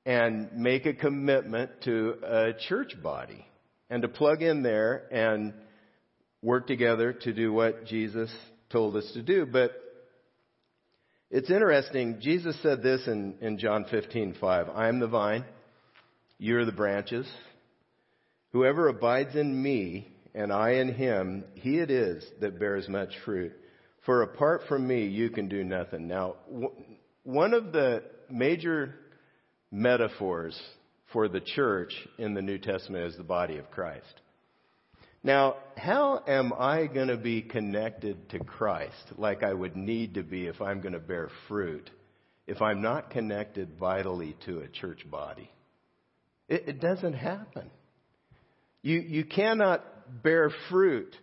and 0.04 0.52
make 0.54 0.88
a 0.88 0.96
commitment 0.96 1.70
to 1.84 2.16
a 2.24 2.54
church 2.68 2.94
body 3.04 3.46
and 3.88 4.02
to 4.02 4.08
plug 4.08 4.42
in 4.42 4.64
there 4.64 5.04
and 5.12 5.54
work 6.42 6.66
together 6.66 7.14
to 7.14 7.34
do 7.34 7.54
what 7.54 7.86
Jesus 7.86 8.32
told 8.72 8.96
us 8.96 9.12
to 9.14 9.22
do. 9.22 9.46
But 9.46 9.74
it's 11.30 11.52
interesting. 11.52 12.18
Jesus 12.20 12.60
said 12.64 12.82
this 12.82 13.06
in, 13.06 13.36
in 13.42 13.60
John 13.60 13.86
15, 13.92 14.38
5. 14.42 14.70
I 14.74 14.88
am 14.88 15.00
the 15.00 15.08
vine. 15.08 15.46
You 16.40 16.58
are 16.60 16.66
the 16.66 16.72
branches. 16.72 17.28
Whoever 18.52 18.88
abides 18.88 19.36
in 19.36 19.62
me 19.62 20.08
and 20.36 20.54
I 20.54 20.74
in 20.74 20.94
him, 20.94 21.44
he 21.56 21.80
it 21.80 21.90
is 21.90 22.24
that 22.42 22.60
bears 22.60 22.88
much 22.88 23.10
fruit. 23.26 23.54
For 24.06 24.22
apart 24.22 24.62
from 24.70 24.88
me, 24.88 25.08
you 25.08 25.30
can 25.30 25.50
do 25.50 25.64
nothing. 25.64 26.08
Now, 26.08 26.36
one 27.24 27.54
of 27.54 27.72
the 27.72 28.04
major 28.30 28.96
metaphors 29.72 30.60
for 31.12 31.28
the 31.28 31.42
church 31.42 31.94
in 32.18 32.34
the 32.34 32.42
New 32.42 32.58
Testament 32.58 33.06
is 33.06 33.18
the 33.18 33.24
body 33.24 33.58
of 33.58 33.72
Christ. 33.72 34.22
Now, 35.24 35.56
how 35.76 36.24
am 36.28 36.54
I 36.58 36.86
going 36.86 37.08
to 37.08 37.18
be 37.18 37.42
connected 37.42 38.30
to 38.30 38.40
Christ 38.40 39.14
like 39.18 39.44
I 39.44 39.54
would 39.54 39.76
need 39.76 40.14
to 40.14 40.24
be 40.24 40.46
if 40.46 40.62
I'm 40.62 40.82
going 40.82 40.94
to 40.94 41.00
bear 41.00 41.30
fruit 41.48 41.90
if 42.46 42.62
I'm 42.62 42.82
not 42.82 43.10
connected 43.10 43.78
vitally 43.78 44.38
to 44.46 44.60
a 44.60 44.68
church 44.68 45.10
body? 45.10 45.50
It, 46.48 46.64
it 46.68 46.82
doesn't 46.82 47.14
happen. 47.14 47.70
You, 48.82 49.00
you 49.00 49.26
cannot 49.26 49.84
bear 50.24 50.50
fruit. 50.70 51.16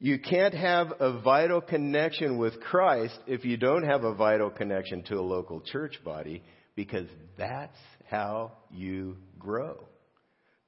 You 0.00 0.18
can't 0.18 0.54
have 0.54 0.92
a 1.00 1.20
vital 1.20 1.60
connection 1.60 2.38
with 2.38 2.60
Christ 2.60 3.18
if 3.26 3.44
you 3.44 3.56
don't 3.56 3.84
have 3.84 4.04
a 4.04 4.14
vital 4.14 4.50
connection 4.50 5.02
to 5.04 5.14
a 5.16 5.22
local 5.22 5.60
church 5.60 5.98
body 6.04 6.42
because 6.76 7.08
that's 7.36 7.76
how 8.08 8.52
you 8.70 9.16
grow. 9.38 9.84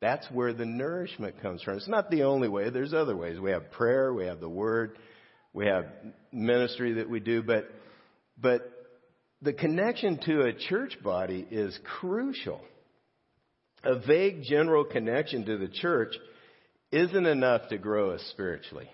That's 0.00 0.26
where 0.32 0.52
the 0.52 0.64
nourishment 0.64 1.40
comes 1.42 1.62
from. 1.62 1.76
It's 1.76 1.88
not 1.88 2.10
the 2.10 2.22
only 2.24 2.48
way. 2.48 2.70
There's 2.70 2.94
other 2.94 3.16
ways. 3.16 3.38
We 3.38 3.50
have 3.50 3.70
prayer, 3.70 4.12
we 4.12 4.24
have 4.24 4.40
the 4.40 4.48
word, 4.48 4.96
we 5.52 5.66
have 5.66 5.84
ministry 6.32 6.94
that 6.94 7.08
we 7.08 7.20
do, 7.20 7.42
but 7.42 7.70
but 8.40 8.62
the 9.42 9.52
connection 9.52 10.18
to 10.24 10.42
a 10.42 10.52
church 10.52 10.96
body 11.02 11.46
is 11.50 11.78
crucial. 12.00 12.60
A 13.82 13.98
vague 13.98 14.42
general 14.42 14.84
connection 14.84 15.44
to 15.46 15.56
the 15.56 15.68
church 15.68 16.14
isn't 16.92 17.26
enough 17.26 17.68
to 17.68 17.78
grow 17.78 18.10
us 18.10 18.22
spiritually. 18.30 18.90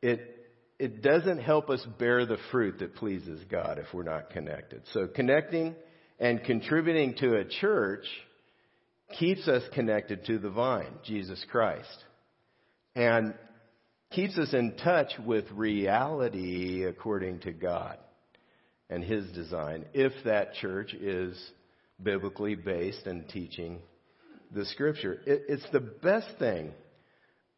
It 0.00 0.34
it 0.78 1.02
doesn't 1.02 1.38
help 1.38 1.70
us 1.70 1.84
bear 1.98 2.24
the 2.24 2.38
fruit 2.52 2.78
that 2.78 2.94
pleases 2.94 3.42
God 3.50 3.78
if 3.78 3.92
we're 3.92 4.04
not 4.04 4.30
connected. 4.30 4.82
So 4.92 5.08
connecting 5.08 5.74
and 6.20 6.42
contributing 6.44 7.14
to 7.18 7.36
a 7.36 7.44
church 7.44 8.04
keeps 9.18 9.48
us 9.48 9.62
connected 9.74 10.24
to 10.26 10.38
the 10.38 10.50
vine, 10.50 10.92
Jesus 11.04 11.44
Christ, 11.50 12.04
and 12.94 13.34
keeps 14.12 14.38
us 14.38 14.54
in 14.54 14.76
touch 14.76 15.12
with 15.24 15.50
reality 15.50 16.84
according 16.84 17.40
to 17.40 17.52
God 17.52 17.98
and 18.88 19.02
His 19.02 19.28
design, 19.32 19.84
if 19.94 20.12
that 20.24 20.54
church 20.54 20.94
is 20.94 21.36
biblically 22.02 22.54
based 22.54 23.06
and 23.06 23.28
teaching 23.28 23.80
the 24.52 24.64
Scripture. 24.66 25.20
It, 25.26 25.42
it's 25.48 25.66
the 25.72 25.80
best 25.80 26.38
thing 26.38 26.72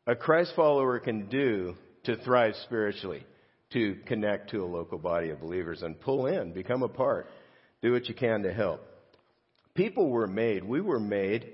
a 0.06 0.16
Christ 0.16 0.52
follower 0.56 0.98
can 0.98 1.28
do 1.28 1.74
to 2.04 2.16
thrive 2.16 2.54
spiritually, 2.64 3.24
to 3.72 3.96
connect 4.06 4.50
to 4.50 4.64
a 4.64 4.66
local 4.66 4.98
body 4.98 5.30
of 5.30 5.40
believers 5.40 5.82
and 5.82 6.00
pull 6.00 6.26
in, 6.26 6.52
become 6.52 6.82
a 6.82 6.88
part, 6.88 7.28
do 7.82 7.92
what 7.92 8.08
you 8.08 8.14
can 8.14 8.42
to 8.42 8.52
help. 8.52 8.80
People 9.74 10.10
were 10.10 10.26
made, 10.26 10.64
we 10.64 10.80
were 10.80 11.00
made 11.00 11.52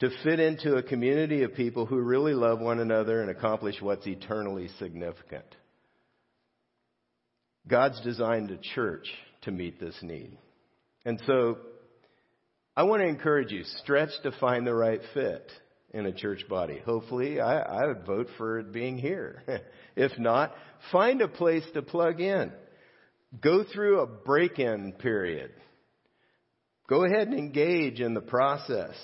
to 0.00 0.10
fit 0.22 0.40
into 0.40 0.76
a 0.76 0.82
community 0.82 1.42
of 1.42 1.54
people 1.54 1.86
who 1.86 1.98
really 1.98 2.34
love 2.34 2.60
one 2.60 2.80
another 2.80 3.22
and 3.22 3.30
accomplish 3.30 3.76
what's 3.80 4.06
eternally 4.06 4.68
significant. 4.78 5.46
God's 7.66 8.00
designed 8.02 8.50
a 8.50 8.58
church 8.74 9.08
to 9.42 9.50
meet 9.50 9.80
this 9.80 9.96
need. 10.02 10.36
And 11.04 11.20
so 11.26 11.58
I 12.76 12.82
want 12.82 13.00
to 13.00 13.08
encourage 13.08 13.52
you, 13.52 13.64
stretch 13.82 14.10
to 14.22 14.32
find 14.32 14.66
the 14.66 14.74
right 14.74 15.00
fit 15.14 15.50
in 15.94 16.04
a 16.04 16.12
church 16.12 16.46
body. 16.46 16.80
Hopefully, 16.84 17.40
I, 17.40 17.60
I 17.60 17.86
would 17.86 18.04
vote 18.04 18.28
for 18.36 18.58
it 18.58 18.72
being 18.72 18.98
here. 18.98 19.42
if 19.96 20.12
not, 20.18 20.54
find 20.92 21.22
a 21.22 21.28
place 21.28 21.64
to 21.72 21.80
plug 21.80 22.20
in. 22.20 22.52
Go 23.40 23.64
through 23.64 24.00
a 24.00 24.06
break 24.06 24.58
in 24.58 24.92
period. 24.92 25.52
Go 26.86 27.04
ahead 27.04 27.28
and 27.28 27.38
engage 27.38 28.00
in 28.00 28.12
the 28.12 28.20
process 28.20 28.94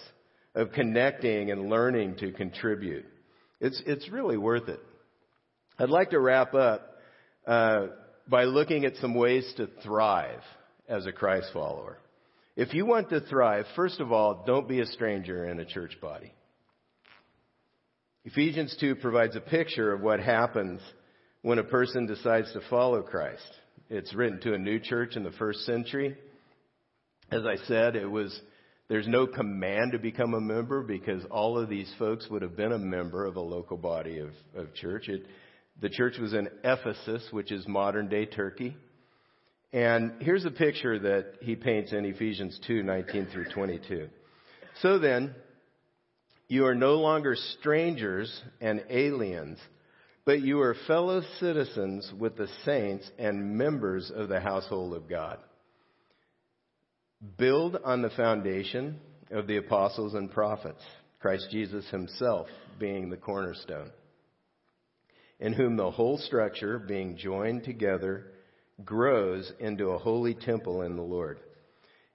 of 0.55 0.73
connecting 0.73 1.51
and 1.51 1.71
learning 1.71 2.17
to 2.17 2.31
contribute. 2.33 3.07
It's, 3.59 3.83
it's 3.87 4.09
really 4.11 4.37
worth 4.37 4.69
it. 4.69 4.81
I'd 5.79 5.89
like 5.89 6.11
to 6.11 6.21
wrap 6.21 6.53
up 6.53 6.99
uh, 7.47 7.87
by 8.29 8.45
looking 8.45 8.85
at 8.85 8.97
some 8.97 9.15
ways 9.15 9.51
to 9.57 9.69
thrive 9.83 10.43
as 10.89 11.07
a 11.07 11.13
Christ 11.13 11.49
follower. 11.55 11.99
If 12.55 12.75
you 12.75 12.85
want 12.85 13.09
to 13.11 13.21
thrive, 13.21 13.65
first 13.75 13.99
of 14.01 14.13
all, 14.13 14.45
don't 14.47 14.69
be 14.69 14.81
a 14.81 14.87
stranger 14.87 15.47
in 15.47 15.59
a 15.59 15.65
church 15.65 15.97
body. 16.03 16.35
Ephesians 18.25 18.77
2 18.79 18.97
provides 18.97 19.35
a 19.37 19.41
picture 19.41 19.93
of 19.93 20.03
what 20.03 20.21
happens 20.21 20.81
when 21.41 21.59
a 21.59 21.65
person 21.65 22.07
decides 22.07 22.53
to 22.53 22.61
follow 22.69 23.03
Christ. 23.03 23.51
It's 23.89 24.15
written 24.15 24.39
to 24.41 24.55
a 24.55 24.59
new 24.59 24.79
church 24.79 25.17
in 25.17 25.25
the 25.25 25.33
first 25.33 25.61
century. 25.61 26.17
As 27.31 27.45
I 27.47 27.57
said, 27.67 27.97
it 27.97 28.11
was 28.11 28.39
there's 28.89 29.09
no 29.09 29.27
command 29.27 29.93
to 29.93 29.99
become 29.99 30.35
a 30.35 30.41
member 30.41 30.83
because 30.83 31.25
all 31.31 31.59
of 31.59 31.71
these 31.71 31.93
folks 31.99 32.29
would 32.29 32.43
have 32.43 32.57
been 32.57 32.73
a 32.73 32.79
member 32.79 33.25
of 33.25 33.37
a 33.37 33.41
local 33.41 33.79
body 33.79 34.19
of, 34.19 34.31
of 34.55 34.75
church. 34.75 35.09
It, 35.09 35.25
the 35.81 35.89
church 35.89 36.19
was 36.19 36.35
in 36.35 36.49
Ephesus, 36.63 37.27
which 37.31 37.51
is 37.51 37.67
modern 37.67 38.09
day 38.09 38.27
Turkey. 38.27 38.77
And 39.73 40.13
here's 40.21 40.45
a 40.45 40.51
picture 40.51 40.99
that 40.99 41.35
he 41.41 41.57
paints 41.57 41.93
in 41.93 42.05
Ephesians 42.05 42.59
2 42.67 42.83
19 42.83 43.29
through 43.33 43.47
22. 43.55 44.09
So 44.81 44.99
then, 44.99 45.35
you 46.49 46.67
are 46.67 46.75
no 46.75 46.97
longer 46.97 47.35
strangers 47.59 48.43
and 48.61 48.85
aliens, 48.91 49.59
but 50.27 50.43
you 50.43 50.61
are 50.61 50.77
fellow 50.87 51.23
citizens 51.41 52.13
with 52.19 52.37
the 52.37 52.49
saints 52.65 53.11
and 53.19 53.57
members 53.57 54.13
of 54.15 54.29
the 54.29 54.41
household 54.41 54.95
of 54.95 55.09
God. 55.09 55.39
Build 57.39 57.79
on 57.83 58.03
the 58.03 58.11
foundation 58.11 59.01
of 59.31 59.47
the 59.47 59.57
apostles 59.57 60.13
and 60.13 60.31
prophets, 60.31 60.83
Christ 61.21 61.49
Jesus 61.51 61.89
himself 61.89 62.49
being 62.79 63.09
the 63.09 63.17
cornerstone, 63.17 63.91
in 65.41 65.55
whom 65.55 65.77
the 65.77 65.91
whole 65.91 66.19
structure, 66.19 66.79
being 66.79 67.17
joined 67.17 67.65
together, 67.65 68.27
grows 68.85 69.53
into 69.61 69.91
a 69.91 69.99
holy 69.99 70.35
temple 70.35 70.83
in 70.83 70.97
the 70.97 71.03
Lord. 71.03 71.39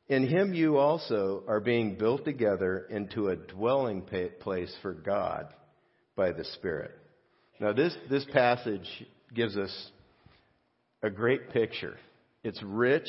In 0.09 0.27
him 0.27 0.53
you 0.53 0.77
also 0.77 1.43
are 1.47 1.59
being 1.59 1.95
built 1.95 2.23
together 2.23 2.87
into 2.89 3.27
a 3.27 3.35
dwelling 3.35 4.03
place 4.39 4.73
for 4.81 4.93
God 4.93 5.47
by 6.15 6.31
the 6.31 6.45
Spirit. 6.55 6.91
Now 7.59 7.73
this, 7.73 7.95
this 8.09 8.25
passage 8.31 8.87
gives 9.33 9.57
us 9.57 9.91
a 11.03 11.09
great 11.09 11.49
picture. 11.51 11.97
It's 12.43 12.61
rich 12.63 13.07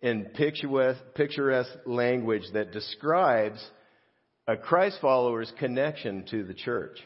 in 0.00 0.30
picturesque 0.34 1.70
language 1.86 2.44
that 2.54 2.72
describes 2.72 3.62
a 4.48 4.56
Christ 4.56 4.98
follower's 5.00 5.52
connection 5.58 6.24
to 6.30 6.44
the 6.44 6.54
church. 6.54 6.98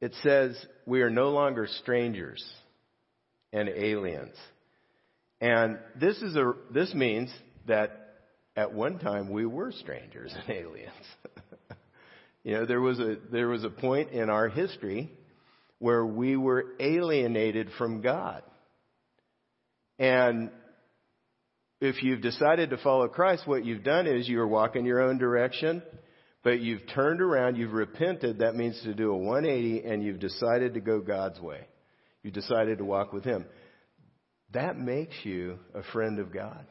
It 0.00 0.14
says, 0.22 0.54
we 0.86 1.02
are 1.02 1.10
no 1.10 1.30
longer 1.30 1.66
strangers 1.80 2.44
and 3.54 3.68
aliens. 3.68 4.34
And 5.40 5.78
this 5.98 6.20
is 6.20 6.36
a 6.36 6.52
this 6.70 6.92
means 6.92 7.30
that 7.66 8.16
at 8.56 8.74
one 8.74 8.98
time 8.98 9.30
we 9.30 9.46
were 9.46 9.72
strangers 9.72 10.34
and 10.36 10.56
aliens. 10.56 10.92
you 12.44 12.54
know, 12.54 12.66
there 12.66 12.80
was 12.80 12.98
a 12.98 13.16
there 13.30 13.48
was 13.48 13.64
a 13.64 13.70
point 13.70 14.10
in 14.10 14.28
our 14.28 14.48
history 14.48 15.10
where 15.78 16.04
we 16.04 16.36
were 16.36 16.74
alienated 16.80 17.68
from 17.78 18.00
God. 18.00 18.42
And 19.98 20.50
if 21.80 22.02
you've 22.02 22.22
decided 22.22 22.70
to 22.70 22.78
follow 22.78 23.06
Christ, 23.08 23.46
what 23.46 23.64
you've 23.64 23.84
done 23.84 24.06
is 24.06 24.28
you're 24.28 24.48
walking 24.48 24.86
your 24.86 25.02
own 25.02 25.18
direction, 25.18 25.82
but 26.42 26.60
you've 26.60 26.82
turned 26.94 27.20
around, 27.20 27.56
you've 27.56 27.72
repented. 27.72 28.38
That 28.38 28.56
means 28.56 28.80
to 28.82 28.94
do 28.94 29.12
a 29.12 29.16
180 29.16 29.84
and 29.86 30.02
you've 30.02 30.20
decided 30.20 30.74
to 30.74 30.80
go 30.80 31.00
God's 31.00 31.40
way. 31.40 31.66
You 32.24 32.32
decided 32.32 32.78
to 32.78 32.84
walk 32.84 33.12
with 33.12 33.22
Him. 33.22 33.44
That 34.52 34.76
makes 34.76 35.14
you 35.22 35.58
a 35.74 35.82
friend 35.92 36.18
of 36.18 36.32
God. 36.32 36.66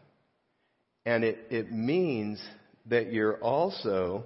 And 1.06 1.24
it, 1.24 1.38
it 1.50 1.72
means 1.72 2.42
that 2.88 3.14
you're 3.14 3.38
also 3.38 4.24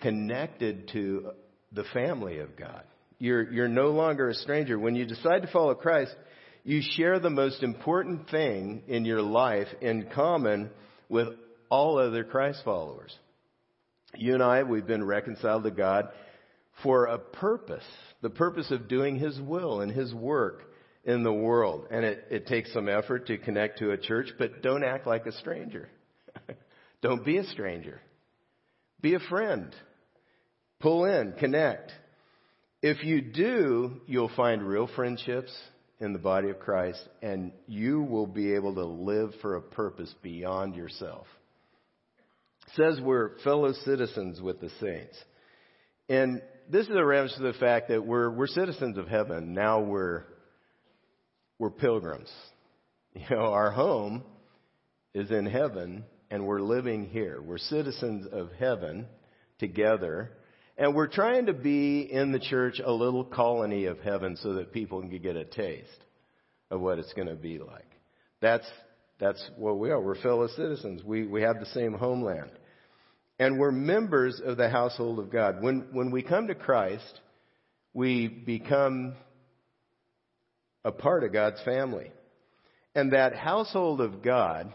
connected 0.00 0.88
to 0.92 1.30
the 1.72 1.84
family 1.92 2.38
of 2.38 2.56
God. 2.56 2.82
You're, 3.18 3.52
you're 3.52 3.68
no 3.68 3.88
longer 3.88 4.28
a 4.28 4.34
stranger. 4.34 4.78
When 4.78 4.94
you 4.94 5.04
decide 5.04 5.42
to 5.42 5.48
follow 5.48 5.74
Christ, 5.74 6.14
you 6.64 6.80
share 6.96 7.18
the 7.18 7.30
most 7.30 7.62
important 7.62 8.30
thing 8.30 8.82
in 8.88 9.04
your 9.04 9.22
life 9.22 9.68
in 9.80 10.08
common 10.14 10.70
with 11.08 11.28
all 11.68 11.98
other 11.98 12.24
Christ 12.24 12.62
followers. 12.64 13.14
You 14.14 14.34
and 14.34 14.42
I, 14.42 14.62
we've 14.62 14.86
been 14.86 15.04
reconciled 15.04 15.64
to 15.64 15.70
God 15.70 16.08
for 16.82 17.06
a 17.06 17.18
purpose, 17.18 17.84
the 18.22 18.30
purpose 18.30 18.70
of 18.70 18.88
doing 18.88 19.16
His 19.16 19.40
will 19.40 19.80
and 19.80 19.90
His 19.90 20.12
work 20.14 20.62
in 21.04 21.22
the 21.22 21.32
world. 21.32 21.86
And 21.90 22.04
it, 22.04 22.24
it 22.30 22.46
takes 22.46 22.72
some 22.72 22.88
effort 22.88 23.28
to 23.28 23.38
connect 23.38 23.78
to 23.78 23.92
a 23.92 23.96
church, 23.96 24.28
but 24.38 24.62
don't 24.62 24.84
act 24.84 25.06
like 25.06 25.26
a 25.26 25.32
stranger. 25.32 25.88
don't 27.02 27.24
be 27.24 27.38
a 27.38 27.44
stranger. 27.44 28.00
Be 29.00 29.14
a 29.14 29.20
friend. 29.20 29.74
Pull 30.80 31.06
in, 31.06 31.32
connect. 31.38 31.92
If 32.82 33.04
you 33.04 33.20
do, 33.20 34.00
you'll 34.06 34.30
find 34.36 34.62
real 34.62 34.88
friendships 34.94 35.52
in 36.00 36.12
the 36.12 36.18
body 36.18 36.50
of 36.50 36.58
Christ, 36.58 37.00
and 37.22 37.52
you 37.66 38.02
will 38.02 38.26
be 38.26 38.54
able 38.54 38.74
to 38.74 38.84
live 38.84 39.30
for 39.40 39.56
a 39.56 39.62
purpose 39.62 40.14
beyond 40.22 40.74
yourself. 40.76 41.26
It 42.66 42.72
says 42.74 43.00
we're 43.00 43.38
fellow 43.38 43.72
citizens 43.84 44.40
with 44.42 44.60
the 44.60 44.70
saints. 44.80 45.16
And 46.08 46.42
this 46.70 46.86
is 46.86 46.96
a 46.96 47.04
reference 47.04 47.34
to 47.36 47.42
the 47.42 47.52
fact 47.54 47.88
that 47.88 48.04
we're, 48.04 48.30
we're 48.30 48.46
citizens 48.46 48.98
of 48.98 49.08
heaven. 49.08 49.54
Now 49.54 49.80
we're, 49.80 50.24
we're 51.58 51.70
pilgrims. 51.70 52.30
You 53.14 53.34
know, 53.34 53.52
our 53.52 53.70
home 53.70 54.24
is 55.14 55.30
in 55.30 55.46
heaven 55.46 56.04
and 56.30 56.46
we're 56.46 56.60
living 56.60 57.06
here. 57.06 57.40
We're 57.40 57.56
citizens 57.56 58.26
of 58.30 58.50
heaven 58.58 59.06
together. 59.58 60.32
And 60.76 60.94
we're 60.94 61.06
trying 61.06 61.46
to 61.46 61.54
be 61.54 62.00
in 62.00 62.32
the 62.32 62.38
church 62.38 62.78
a 62.84 62.92
little 62.92 63.24
colony 63.24 63.86
of 63.86 63.98
heaven 64.00 64.36
so 64.36 64.54
that 64.54 64.72
people 64.72 65.00
can 65.00 65.08
get 65.18 65.36
a 65.36 65.46
taste 65.46 66.04
of 66.70 66.82
what 66.82 66.98
it's 66.98 67.12
going 67.14 67.28
to 67.28 67.36
be 67.36 67.58
like. 67.58 67.88
That's, 68.42 68.66
that's 69.18 69.42
what 69.56 69.78
we 69.78 69.90
are. 69.90 70.00
We're 70.00 70.20
fellow 70.20 70.48
citizens. 70.48 71.02
We, 71.02 71.26
we 71.26 71.40
have 71.40 71.58
the 71.58 71.66
same 71.66 71.94
homeland 71.94 72.50
and 73.38 73.58
we're 73.58 73.72
members 73.72 74.40
of 74.44 74.56
the 74.56 74.68
household 74.68 75.18
of 75.18 75.30
God. 75.30 75.62
When, 75.62 75.88
when 75.92 76.10
we 76.10 76.22
come 76.22 76.46
to 76.46 76.54
Christ, 76.54 77.20
we 77.92 78.28
become 78.28 79.14
a 80.84 80.92
part 80.92 81.24
of 81.24 81.32
God's 81.32 81.60
family. 81.64 82.10
And 82.94 83.12
that 83.12 83.34
household 83.34 84.00
of 84.00 84.22
God 84.22 84.72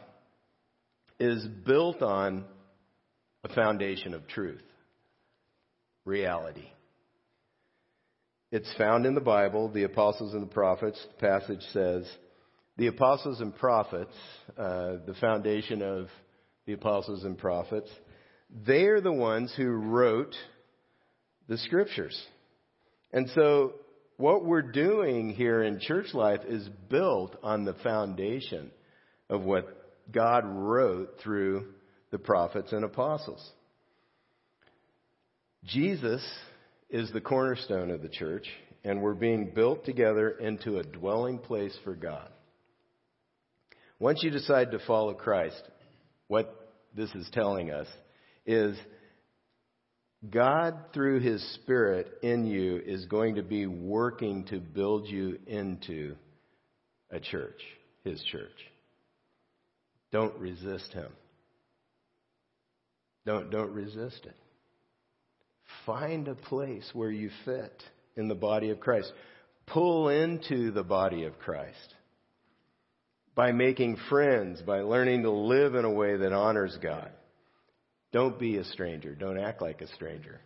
is 1.20 1.44
built 1.66 2.02
on 2.02 2.46
a 3.44 3.50
foundation 3.50 4.14
of 4.14 4.28
truth, 4.28 4.64
reality. 6.06 6.68
It's 8.52 8.72
found 8.78 9.06
in 9.06 9.16
the 9.16 9.22
Bible, 9.22 9.70
the 9.70 9.84
apostles 9.84 10.34
and 10.34 10.44
the 10.44 10.54
prophets. 10.54 11.04
The 11.16 11.28
passage 11.28 11.62
says, 11.72 12.12
the 12.78 12.88
apostles 12.88 13.40
and 13.40 13.56
prophets, 13.56 14.14
uh, 14.58 14.98
the 15.08 15.16
foundation 15.20 15.82
of 15.82 16.08
the 16.66 16.74
apostles 16.74 17.24
and 17.24 17.38
prophets, 17.38 17.90
they're 18.52 19.02
the 19.02 19.12
ones 19.12 19.54
who 19.56 19.70
wrote 19.70 20.36
the 21.48 21.58
scriptures. 21.58 22.20
And 23.14 23.30
so 23.36 23.74
what 24.18 24.46
we're 24.46 24.62
doing 24.62 25.32
here 25.34 25.64
in 25.64 25.80
church 25.80 26.14
life 26.14 26.42
is 26.48 26.68
built 26.90 27.36
on 27.44 27.66
the 27.66 27.74
foundation 27.76 28.72
of 29.30 29.42
what 29.42 29.78
God 30.12 30.44
wrote 30.46 31.20
through 31.24 31.68
the 32.12 32.20
prophets 32.20 32.72
and 32.74 32.84
apostles. 32.84 33.50
Jesus 35.64 36.26
is 36.90 37.12
the 37.12 37.22
cornerstone 37.22 37.92
of 37.92 38.02
the 38.02 38.10
church, 38.10 38.46
and 38.84 39.02
we're 39.02 39.14
being 39.14 39.52
built 39.56 39.86
together 39.86 40.30
into 40.30 40.78
a 40.78 40.84
dwelling 40.84 41.38
place 41.38 41.78
for 41.84 41.96
God. 41.96 42.28
Once 44.00 44.24
you 44.24 44.32
decide 44.32 44.72
to 44.72 44.80
follow 44.88 45.14
Christ, 45.14 45.62
what 46.28 46.72
this 46.96 47.14
is 47.16 47.30
telling 47.32 47.72
us 47.72 47.88
is 48.46 48.78
God, 50.30 50.76
through 50.94 51.20
His 51.20 51.44
Spirit 51.56 52.08
in 52.22 52.46
you, 52.46 52.78
is 52.78 53.06
going 53.06 53.36
to 53.36 53.44
be 53.44 53.66
working 53.66 54.46
to 54.46 54.60
build 54.60 55.08
you 55.08 55.40
into 55.48 56.16
a 57.10 57.20
church, 57.20 57.60
His 58.04 58.22
church. 58.32 58.50
Don't 60.12 60.38
resist 60.38 60.94
Him. 60.94 61.12
Don't, 63.26 63.50
don't 63.50 63.72
resist 63.72 64.26
it. 64.26 64.36
Find 65.86 66.28
a 66.28 66.36
place 66.36 66.90
where 66.94 67.12
you 67.12 67.30
fit 67.46 67.84
in 68.16 68.28
the 68.28 68.36
body 68.36 68.70
of 68.70 68.80
Christ. 68.80 69.12
Pull 69.68 70.10
into 70.10 70.72
the 70.72 70.84
body 70.84 71.24
of 71.24 71.40
Christ 71.40 71.96
by 73.36 73.52
making 73.52 73.98
friends, 74.10 74.62
by 74.62 74.82
learning 74.82 75.24
to 75.24 75.32
live 75.32 75.76
in 75.76 75.86
a 75.86 75.92
way 75.92 76.18
that 76.18 76.34
honors 76.34 76.78
God. 76.82 77.10
Don't 78.12 78.38
be 78.40 78.58
a 78.58 78.66
stranger. 78.66 79.16
Don't 79.16 79.40
act 79.40 79.62
like 79.62 79.82
a 79.82 79.88
stranger. 79.94 80.42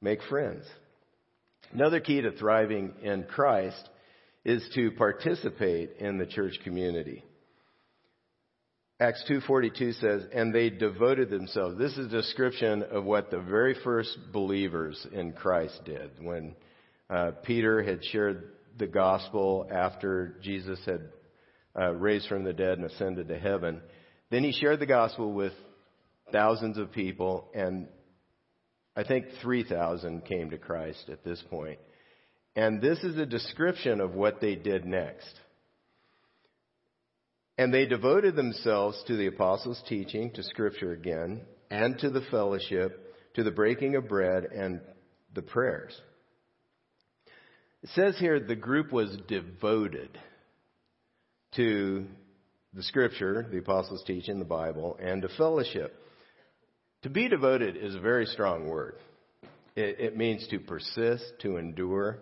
Make 0.00 0.22
friends. 0.24 0.64
Another 1.72 2.00
key 2.00 2.20
to 2.20 2.32
thriving 2.32 2.92
in 3.02 3.24
Christ 3.24 3.88
is 4.44 4.66
to 4.74 4.90
participate 4.92 5.96
in 5.98 6.18
the 6.18 6.26
church 6.26 6.58
community. 6.64 7.24
Acts 9.00 9.22
2:42 9.28 9.92
says, 9.92 10.26
"And 10.32 10.52
they 10.52 10.70
devoted 10.70 11.30
themselves." 11.30 11.76
This 11.76 11.96
is 11.96 12.06
a 12.06 12.16
description 12.16 12.82
of 12.82 13.04
what 13.04 13.30
the 13.30 13.38
very 13.38 13.74
first 13.74 14.32
believers 14.32 15.06
in 15.12 15.32
Christ 15.32 15.84
did 15.84 16.10
when 16.20 16.56
uh, 17.08 17.32
Peter 17.42 17.82
had 17.82 18.04
shared 18.04 18.50
the 18.76 18.86
gospel 18.86 19.68
after 19.70 20.36
Jesus 20.40 20.84
had 20.84 21.08
uh, 21.78 21.94
raised 21.94 22.28
from 22.28 22.44
the 22.44 22.52
dead 22.52 22.78
and 22.78 22.86
ascended 22.86 23.28
to 23.28 23.38
heaven. 23.38 23.80
Then 24.30 24.42
he 24.42 24.52
shared 24.52 24.80
the 24.80 24.86
gospel 24.86 25.32
with 25.32 25.52
thousands 26.32 26.78
of 26.78 26.92
people, 26.92 27.48
and 27.54 27.88
I 28.96 29.04
think 29.04 29.26
3,000 29.42 30.24
came 30.24 30.50
to 30.50 30.58
Christ 30.58 31.08
at 31.08 31.24
this 31.24 31.42
point. 31.50 31.78
And 32.56 32.80
this 32.80 32.98
is 33.04 33.16
a 33.16 33.26
description 33.26 34.00
of 34.00 34.14
what 34.14 34.40
they 34.40 34.56
did 34.56 34.84
next. 34.84 35.32
And 37.56 37.72
they 37.72 37.86
devoted 37.86 38.36
themselves 38.36 39.02
to 39.06 39.16
the 39.16 39.26
apostles' 39.26 39.82
teaching, 39.88 40.32
to 40.32 40.42
Scripture 40.42 40.92
again, 40.92 41.42
and 41.70 41.98
to 42.00 42.10
the 42.10 42.22
fellowship, 42.30 43.14
to 43.34 43.42
the 43.42 43.50
breaking 43.50 43.96
of 43.96 44.08
bread, 44.08 44.44
and 44.44 44.80
the 45.34 45.42
prayers. 45.42 46.00
It 47.82 47.90
says 47.90 48.18
here 48.18 48.40
the 48.40 48.56
group 48.56 48.92
was 48.92 49.16
devoted 49.28 50.18
to 51.56 52.06
the 52.74 52.82
Scripture, 52.82 53.46
the 53.50 53.58
apostles' 53.58 54.04
teaching, 54.06 54.38
the 54.38 54.44
Bible, 54.44 54.98
and 55.00 55.22
to 55.22 55.28
fellowship. 55.36 55.94
To 57.02 57.10
be 57.10 57.28
devoted 57.28 57.76
is 57.76 57.94
a 57.94 58.00
very 58.00 58.26
strong 58.26 58.68
word. 58.68 58.96
It, 59.76 60.00
it 60.00 60.16
means 60.16 60.46
to 60.48 60.58
persist, 60.58 61.24
to 61.42 61.56
endure, 61.56 62.18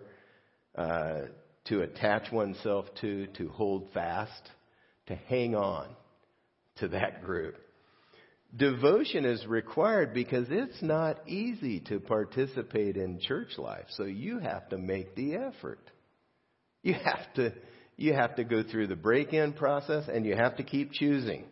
uh, 0.75 1.21
to 1.65 1.81
attach 1.81 2.31
oneself 2.31 2.85
to, 3.01 3.27
to 3.37 3.49
hold 3.49 3.89
fast 3.93 4.51
to 5.07 5.15
hang 5.15 5.55
on 5.55 5.87
to 6.77 6.89
that 6.89 7.23
group. 7.23 7.55
Devotion 8.55 9.25
is 9.25 9.45
required 9.45 10.13
because 10.13 10.47
it's 10.49 10.81
not 10.81 11.27
easy 11.27 11.81
to 11.81 11.99
participate 11.99 12.95
in 12.95 13.19
church 13.19 13.57
life. 13.57 13.85
So 13.91 14.03
you 14.03 14.39
have 14.39 14.69
to 14.69 14.77
make 14.77 15.15
the 15.15 15.35
effort. 15.35 15.91
You 16.81 16.93
have 16.93 17.33
to, 17.35 17.53
you 17.97 18.13
have 18.13 18.35
to 18.35 18.43
go 18.43 18.63
through 18.63 18.87
the 18.87 18.95
break-in 18.95 19.53
process 19.53 20.05
and 20.11 20.25
you 20.25 20.35
have 20.35 20.57
to 20.57 20.63
keep 20.63 20.93
choosing 20.93 21.43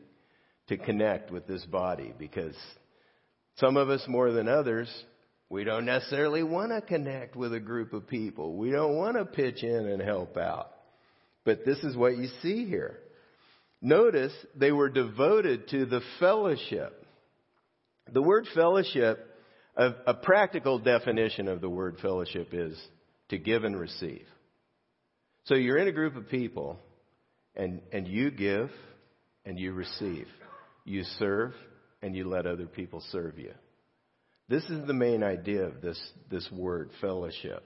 to 0.68 0.78
connect 0.78 1.32
with 1.32 1.48
this 1.48 1.66
body 1.66 2.14
because 2.18 2.56
some 3.58 3.78
of 3.78 3.90
us 3.90 4.04
more 4.08 4.32
than 4.32 4.48
others, 4.48 4.90
we 5.50 5.64
don't 5.64 5.86
necessarily 5.86 6.44
want 6.44 6.72
to 6.72 6.82
connect 6.82 7.36
with 7.36 7.54
a 7.54 7.60
group 7.60 7.94
of 7.94 8.08
people. 8.08 8.58
We 8.58 8.72
don't 8.72 8.96
want 8.96 9.18
to 9.18 9.26
pitch 9.26 9.64
in 9.64 9.88
and 9.88 10.02
help 10.02 10.38
out. 10.38 10.72
But 11.46 11.66
this 11.66 11.78
is 11.80 11.96
what 11.96 12.18
you 12.18 12.28
see 12.42 12.66
here. 12.66 13.00
Notice 13.82 14.34
they 14.56 14.72
were 14.72 14.90
devoted 14.90 15.70
to 15.70 15.86
the 15.86 16.02
fellowship. 16.20 17.06
The 18.12 18.22
word 18.22 18.48
fellowship, 18.56 19.20
a, 19.76 19.92
a, 20.08 20.14
practical 20.14 20.80
definition 20.80 21.48
of 21.48 21.62
the 21.62 21.70
word 21.70 21.98
fellowship 22.02 22.50
is 22.52 22.80
to 23.30 23.38
give 23.38 23.64
and 23.64 23.80
receive. 23.80 24.26
So 25.46 25.56
you're 25.56 25.78
in 25.78 25.88
a 25.88 25.92
group 25.92 26.16
of 26.16 26.30
people 26.30 26.80
and, 27.56 27.82
and 27.92 28.08
you 28.08 28.32
give 28.32 28.72
and 29.46 29.60
you 29.60 29.74
receive. 29.74 30.28
You 30.84 31.04
serve 31.20 31.54
and 32.06 32.16
you 32.16 32.30
let 32.30 32.46
other 32.46 32.68
people 32.68 33.02
serve 33.12 33.40
you. 33.40 33.52
This 34.48 34.64
is 34.66 34.86
the 34.86 34.94
main 34.94 35.24
idea 35.24 35.64
of 35.64 35.82
this, 35.82 36.00
this 36.30 36.48
word, 36.52 36.92
fellowship. 37.02 37.64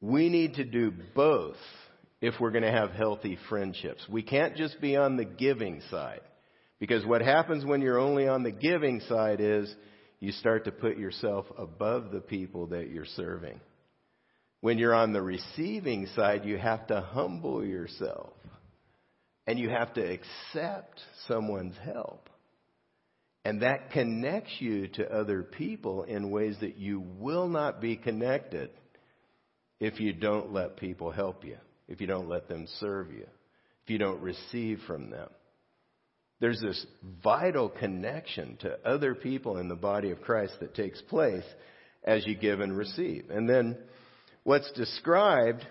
We 0.00 0.30
need 0.30 0.54
to 0.54 0.64
do 0.64 0.90
both 1.14 1.58
if 2.22 2.32
we're 2.40 2.50
going 2.50 2.64
to 2.64 2.72
have 2.72 2.92
healthy 2.92 3.36
friendships. 3.50 4.08
We 4.08 4.22
can't 4.22 4.56
just 4.56 4.80
be 4.80 4.96
on 4.96 5.18
the 5.18 5.26
giving 5.26 5.82
side. 5.90 6.22
Because 6.80 7.04
what 7.04 7.20
happens 7.20 7.62
when 7.62 7.82
you're 7.82 7.98
only 7.98 8.26
on 8.26 8.42
the 8.42 8.50
giving 8.50 9.00
side 9.00 9.42
is 9.42 9.72
you 10.18 10.32
start 10.32 10.64
to 10.64 10.72
put 10.72 10.96
yourself 10.96 11.44
above 11.58 12.10
the 12.10 12.20
people 12.20 12.68
that 12.68 12.88
you're 12.88 13.04
serving. 13.04 13.60
When 14.62 14.78
you're 14.78 14.94
on 14.94 15.12
the 15.12 15.20
receiving 15.20 16.06
side, 16.16 16.46
you 16.46 16.56
have 16.56 16.86
to 16.86 17.02
humble 17.02 17.62
yourself. 17.62 18.32
And 19.46 19.58
you 19.58 19.68
have 19.68 19.92
to 19.92 20.00
accept 20.00 21.02
someone's 21.28 21.76
help. 21.84 22.30
And 23.44 23.62
that 23.62 23.90
connects 23.90 24.52
you 24.58 24.88
to 24.88 25.12
other 25.12 25.42
people 25.42 26.04
in 26.04 26.30
ways 26.30 26.56
that 26.60 26.76
you 26.76 27.00
will 27.18 27.48
not 27.48 27.80
be 27.80 27.96
connected 27.96 28.70
if 29.80 30.00
you 30.00 30.12
don't 30.12 30.52
let 30.52 30.76
people 30.76 31.10
help 31.10 31.44
you 31.44 31.56
if 31.88 32.00
you 32.00 32.06
don't 32.06 32.28
let 32.28 32.48
them 32.48 32.66
serve 32.80 33.10
you, 33.12 33.26
if 33.84 33.90
you 33.90 33.98
don't 33.98 34.20
receive 34.20 34.80
from 34.86 35.10
them. 35.10 35.28
There's 36.40 36.60
this 36.60 36.84
vital 37.22 37.68
connection 37.68 38.56
to 38.60 38.78
other 38.86 39.14
people 39.14 39.58
in 39.58 39.68
the 39.68 39.76
body 39.76 40.10
of 40.10 40.20
Christ 40.20 40.54
that 40.60 40.74
takes 40.74 41.00
place 41.02 41.44
as 42.02 42.26
you 42.26 42.34
give 42.34 42.60
and 42.60 42.76
receive. 42.76 43.30
And 43.30 43.48
then 43.48 43.78
what's 44.42 44.70
described, 44.72 45.64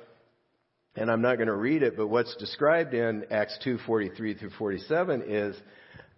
and 0.95 1.11
I'm 1.11 1.21
not 1.21 1.35
going 1.35 1.47
to 1.47 1.55
read 1.55 1.83
it, 1.83 1.97
but 1.97 2.07
what's 2.07 2.35
described 2.37 2.93
in 2.93 3.25
Acts 3.29 3.57
2:43 3.65 4.39
through 4.39 4.49
47 4.57 5.23
is 5.27 5.55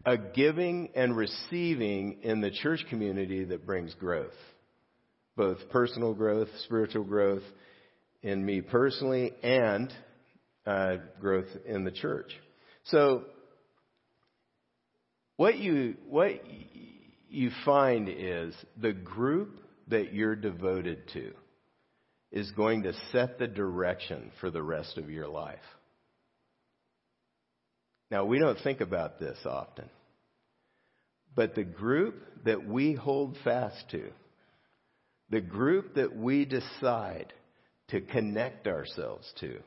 a 0.05 0.17
giving 0.17 0.89
and 0.95 1.17
receiving 1.17 2.19
in 2.21 2.41
the 2.41 2.51
church 2.51 2.85
community 2.89 3.43
that 3.45 3.65
brings 3.65 3.93
growth. 3.95 4.33
Both 5.35 5.69
personal 5.69 6.13
growth, 6.13 6.47
spiritual 6.63 7.03
growth, 7.03 7.43
in 8.25 8.43
me 8.43 8.59
personally 8.61 9.33
and 9.43 9.93
uh, 10.65 10.97
growth 11.21 11.47
in 11.65 11.83
the 11.83 11.91
church. 11.91 12.31
So, 12.85 13.23
what 15.37 15.57
you 15.57 15.95
what 16.07 16.41
you 17.29 17.51
find 17.65 18.09
is 18.09 18.55
the 18.77 18.93
group 18.93 19.59
that 19.89 20.13
you're 20.13 20.35
devoted 20.35 21.07
to 21.13 21.33
is 22.31 22.49
going 22.51 22.83
to 22.83 22.93
set 23.11 23.37
the 23.37 23.47
direction 23.47 24.31
for 24.41 24.49
the 24.49 24.63
rest 24.63 24.97
of 24.97 25.09
your 25.09 25.27
life. 25.27 25.59
Now, 28.11 28.25
we 28.25 28.39
don't 28.39 28.59
think 28.59 28.81
about 28.81 29.19
this 29.19 29.37
often, 29.45 29.89
but 31.35 31.55
the 31.55 31.63
group 31.63 32.15
that 32.45 32.67
we 32.67 32.93
hold 32.93 33.37
fast 33.43 33.89
to, 33.91 34.09
the 35.29 35.41
group 35.41 35.95
that 35.95 36.15
we 36.15 36.45
decide 36.45 37.33
to 37.89 38.01
connect 38.01 38.67
ourselves 38.67 39.31
to 39.39 39.57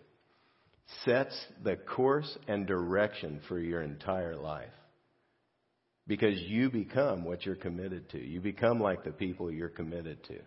sets 1.04 1.34
the 1.62 1.76
course 1.76 2.38
and 2.46 2.66
direction 2.66 3.40
for 3.48 3.58
your 3.58 3.82
entire 3.82 4.36
life. 4.36 4.70
Because 6.06 6.40
you 6.40 6.70
become 6.70 7.24
what 7.24 7.44
you're 7.44 7.54
committed 7.54 8.08
to. 8.10 8.18
You 8.18 8.40
become 8.40 8.80
like 8.80 9.04
the 9.04 9.10
people 9.10 9.50
you're 9.50 9.68
committed 9.68 10.24
to. 10.24 10.38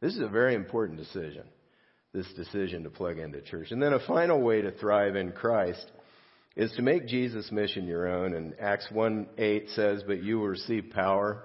This 0.00 0.14
is 0.14 0.20
a 0.20 0.28
very 0.28 0.54
important 0.54 0.98
decision, 0.98 1.44
this 2.12 2.26
decision 2.34 2.82
to 2.82 2.90
plug 2.90 3.18
into 3.18 3.40
church. 3.42 3.70
And 3.70 3.80
then 3.80 3.92
a 3.92 4.06
final 4.06 4.40
way 4.40 4.60
to 4.62 4.72
thrive 4.72 5.14
in 5.14 5.30
Christ 5.32 5.86
is 6.58 6.70
to 6.72 6.82
make 6.82 7.06
Jesus' 7.06 7.50
mission 7.50 7.86
your 7.86 8.06
own. 8.06 8.34
And 8.34 8.54
Acts 8.60 8.88
1 8.92 9.28
8 9.38 9.70
says, 9.70 10.02
But 10.06 10.22
you 10.22 10.40
will 10.40 10.48
receive 10.48 10.90
power 10.90 11.44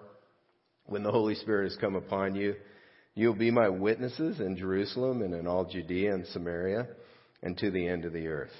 when 0.88 1.04
the 1.04 1.12
Holy 1.12 1.36
Spirit 1.36 1.70
has 1.72 1.80
come 1.80 1.96
upon 1.96 2.36
you 2.36 2.56
You'll 3.16 3.36
be 3.36 3.52
my 3.52 3.70
witnesses 3.70 4.40
in 4.40 4.58
Jerusalem 4.58 5.22
and 5.22 5.34
in 5.36 5.46
all 5.46 5.66
Judea 5.66 6.14
and 6.14 6.26
Samaria 6.28 6.88
and 7.44 7.58
to 7.60 7.70
the 7.70 7.88
end 7.88 8.06
of 8.06 8.14
the 8.14 8.28
earth. 8.28 8.52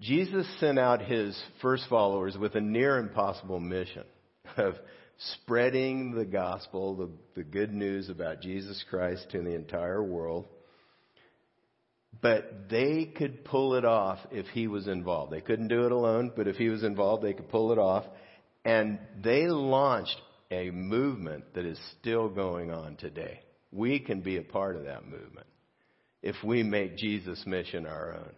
Jesus 0.00 0.46
sent 0.60 0.78
out 0.78 1.02
his 1.02 1.40
first 1.60 1.84
followers 1.88 2.36
with 2.38 2.54
a 2.54 2.60
near 2.60 2.98
impossible 2.98 3.58
mission 3.58 4.04
of 4.56 4.74
spreading 5.42 6.14
the 6.14 6.24
gospel, 6.24 6.96
the, 6.96 7.10
the 7.34 7.42
good 7.42 7.72
news 7.72 8.10
about 8.10 8.40
Jesus 8.40 8.84
Christ 8.88 9.26
to 9.32 9.42
the 9.42 9.54
entire 9.54 10.02
world. 10.02 10.46
But 12.24 12.70
they 12.70 13.04
could 13.04 13.44
pull 13.44 13.74
it 13.74 13.84
off 13.84 14.18
if 14.30 14.46
he 14.46 14.66
was 14.66 14.88
involved. 14.88 15.30
They 15.30 15.42
couldn't 15.42 15.68
do 15.68 15.84
it 15.84 15.92
alone, 15.92 16.32
but 16.34 16.48
if 16.48 16.56
he 16.56 16.70
was 16.70 16.82
involved, 16.82 17.22
they 17.22 17.34
could 17.34 17.50
pull 17.50 17.70
it 17.70 17.78
off. 17.78 18.06
And 18.64 18.98
they 19.22 19.46
launched 19.46 20.16
a 20.50 20.70
movement 20.70 21.52
that 21.52 21.66
is 21.66 21.78
still 22.00 22.30
going 22.30 22.70
on 22.70 22.96
today. 22.96 23.40
We 23.72 23.98
can 23.98 24.22
be 24.22 24.38
a 24.38 24.42
part 24.42 24.76
of 24.76 24.84
that 24.84 25.04
movement 25.04 25.46
if 26.22 26.34
we 26.42 26.62
make 26.62 26.96
Jesus' 26.96 27.44
mission 27.44 27.84
our 27.84 28.14
own. 28.14 28.32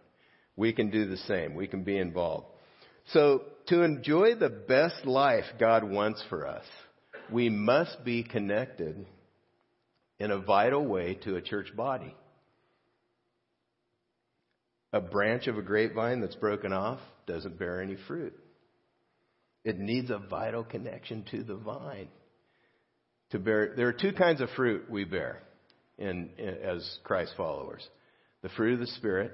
We 0.57 0.73
can 0.73 0.89
do 0.89 1.07
the 1.07 1.15
same. 1.19 1.55
We 1.55 1.67
can 1.67 1.85
be 1.85 1.97
involved. 1.97 2.47
So, 3.13 3.43
to 3.67 3.83
enjoy 3.83 4.35
the 4.35 4.49
best 4.49 5.05
life 5.05 5.45
God 5.61 5.85
wants 5.85 6.21
for 6.27 6.45
us, 6.45 6.65
we 7.31 7.47
must 7.49 8.03
be 8.03 8.23
connected 8.23 9.05
in 10.19 10.31
a 10.31 10.39
vital 10.39 10.85
way 10.85 11.13
to 11.23 11.37
a 11.37 11.41
church 11.41 11.73
body. 11.73 12.13
A 14.97 15.01
branch 15.01 15.45
of 15.45 15.59
a 15.59 15.61
grapevine 15.61 16.21
that's 16.21 16.33
broken 16.33 16.73
off 16.73 16.99
doesn't 17.27 17.59
bear 17.59 17.83
any 17.83 17.97
fruit. 18.07 18.33
It 19.63 19.77
needs 19.77 20.09
a 20.09 20.17
vital 20.17 20.63
connection 20.63 21.23
to 21.29 21.43
the 21.43 21.55
vine 21.55 22.07
to 23.29 23.37
bear. 23.37 23.75
There 23.75 23.87
are 23.89 23.93
two 23.93 24.13
kinds 24.13 24.41
of 24.41 24.49
fruit 24.55 24.89
we 24.89 25.03
bear 25.03 25.43
in, 25.99 26.31
in, 26.39 26.47
as 26.47 26.97
Christ 27.03 27.33
followers 27.37 27.87
the 28.41 28.49
fruit 28.49 28.73
of 28.73 28.79
the 28.79 28.87
Spirit 28.87 29.33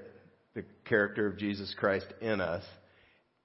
the 0.54 0.66
character 0.84 1.26
of 1.26 1.38
Jesus 1.38 1.74
Christ 1.78 2.08
in 2.20 2.42
us 2.42 2.64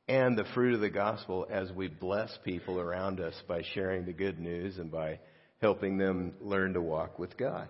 and 0.09 0.37
the 0.37 0.45
fruit 0.53 0.75
of 0.75 0.81
the 0.81 0.89
gospel 0.89 1.47
as 1.49 1.71
we 1.71 1.87
bless 1.87 2.37
people 2.43 2.81
around 2.81 3.21
us 3.21 3.41
by 3.47 3.61
sharing 3.73 4.03
the 4.03 4.11
good 4.11 4.39
news 4.39 4.77
and 4.77 4.91
by 4.91 5.19
helping 5.61 5.97
them 5.97 6.33
learn 6.41 6.73
to 6.73 6.81
walk 6.81 7.17
with 7.17 7.37
God. 7.37 7.69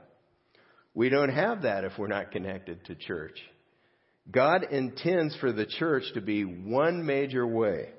We 0.96 1.10
don't 1.10 1.30
have 1.30 1.62
that 1.62 1.84
if 1.84 2.00
we're 2.00 2.08
not 2.08 2.32
connected 2.32 2.84
to 2.86 2.96
church. 2.96 3.40
God 4.32 4.66
intends 4.72 5.36
for 5.38 5.52
the 5.52 5.66
church 5.66 6.04
to 6.14 6.22
be 6.22 6.44
one 6.44 7.06
major 7.06 7.46
way 7.46 7.90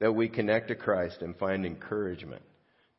that 0.00 0.12
we 0.12 0.28
connect 0.28 0.68
to 0.68 0.74
Christ 0.74 1.18
and 1.20 1.36
find 1.36 1.64
encouragement 1.64 2.42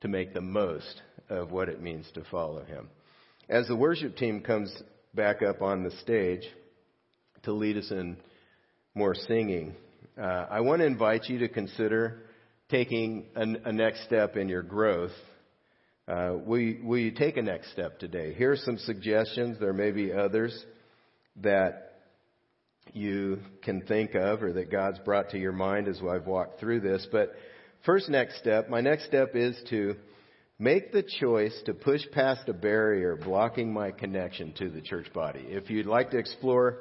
to 0.01 0.07
make 0.07 0.33
the 0.33 0.41
most 0.41 1.01
of 1.29 1.51
what 1.51 1.69
it 1.69 1.81
means 1.81 2.09
to 2.13 2.23
follow 2.31 2.63
Him. 2.63 2.89
As 3.49 3.67
the 3.67 3.75
worship 3.75 4.15
team 4.15 4.41
comes 4.41 4.73
back 5.13 5.41
up 5.41 5.61
on 5.61 5.83
the 5.83 5.91
stage 5.97 6.43
to 7.43 7.51
lead 7.51 7.77
us 7.77 7.91
in 7.91 8.17
more 8.95 9.15
singing, 9.15 9.75
uh, 10.17 10.45
I 10.49 10.61
want 10.61 10.79
to 10.79 10.85
invite 10.85 11.25
you 11.25 11.39
to 11.39 11.49
consider 11.49 12.23
taking 12.69 13.25
a, 13.35 13.71
next 13.71 14.05
step 14.05 14.37
in 14.37 14.47
your 14.47 14.63
growth. 14.63 15.11
Uh, 16.07 16.33
will, 16.45 16.73
will 16.83 16.97
you 16.97 17.11
take 17.11 17.37
a 17.37 17.41
next 17.41 17.71
step 17.73 17.99
today? 17.99 18.33
Here 18.33 18.51
are 18.51 18.57
some 18.57 18.77
suggestions. 18.77 19.57
There 19.59 19.73
may 19.73 19.91
be 19.91 20.13
others 20.13 20.65
that 21.37 21.90
you 22.93 23.39
can 23.63 23.81
think 23.81 24.15
of 24.15 24.43
or 24.43 24.53
that 24.53 24.71
God's 24.71 24.99
brought 24.99 25.29
to 25.31 25.39
your 25.39 25.51
mind 25.51 25.87
as 25.87 25.99
I've 26.07 26.27
walked 26.27 26.59
through 26.59 26.81
this. 26.81 27.07
But 27.11 27.33
first 27.85 28.09
next 28.09 28.39
step, 28.39 28.69
my 28.69 28.81
next 28.81 29.05
step 29.05 29.35
is 29.35 29.59
to 29.69 29.95
make 30.59 30.91
the 30.91 31.03
choice 31.19 31.59
to 31.65 31.73
push 31.73 32.01
past 32.11 32.47
a 32.47 32.53
barrier 32.53 33.15
blocking 33.15 33.73
my 33.73 33.91
connection 33.91 34.53
to 34.53 34.69
the 34.69 34.81
church 34.81 35.11
body. 35.13 35.45
If 35.47 35.69
you'd 35.69 35.87
like 35.87 36.11
to 36.11 36.17
explore 36.17 36.79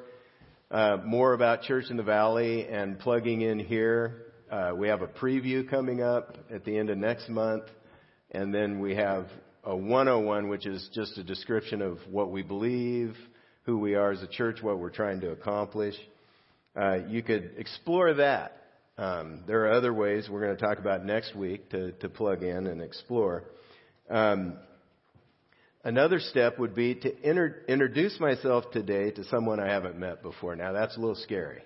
uh, 0.70 0.98
more 1.04 1.32
about 1.32 1.62
Church 1.62 1.86
in 1.90 1.96
the 1.96 2.02
Valley 2.02 2.68
and 2.68 2.98
plugging 2.98 3.40
in 3.40 3.58
here, 3.58 4.26
uh, 4.50 4.72
we 4.76 4.88
have 4.88 5.02
a 5.02 5.06
preview 5.06 5.68
coming 5.68 6.02
up 6.02 6.36
at 6.52 6.64
the 6.64 6.76
end 6.76 6.90
of 6.90 6.98
next 6.98 7.28
month. 7.28 7.64
And 8.32 8.54
then 8.54 8.80
we 8.80 8.94
have 8.94 9.26
a 9.64 9.74
101, 9.74 10.48
which 10.48 10.66
is 10.66 10.88
just 10.94 11.18
a 11.18 11.24
description 11.24 11.82
of 11.82 11.98
what 12.08 12.30
we 12.30 12.42
believe, 12.42 13.16
who 13.62 13.78
we 13.78 13.94
are 13.94 14.12
as 14.12 14.22
a 14.22 14.26
church, 14.26 14.62
what 14.62 14.78
we're 14.78 14.90
trying 14.90 15.20
to 15.20 15.30
accomplish. 15.30 15.94
Uh, 16.74 16.98
you 17.08 17.22
could 17.22 17.52
explore 17.58 18.14
that. 18.14 18.56
Um, 18.96 19.44
there 19.46 19.66
are 19.66 19.72
other 19.72 19.94
ways 19.94 20.28
we're 20.30 20.44
going 20.44 20.56
to 20.56 20.62
talk 20.62 20.78
about 20.78 21.04
next 21.04 21.34
week 21.34 21.70
to, 21.70 21.92
to 21.92 22.08
plug 22.08 22.42
in 22.42 22.66
and 22.66 22.82
explore. 22.82 23.44
Um, 24.10 24.58
another 25.84 26.20
step 26.20 26.58
would 26.58 26.74
be 26.74 26.94
to 26.96 27.28
inter- 27.28 27.62
introduce 27.68 28.18
myself 28.20 28.70
today 28.72 29.10
to 29.12 29.24
someone 29.24 29.60
I 29.60 29.68
haven't 29.68 29.98
met 29.98 30.22
before. 30.22 30.54
Now 30.56 30.72
that's 30.72 30.96
a 30.96 31.00
little 31.00 31.16
scary. 31.16 31.62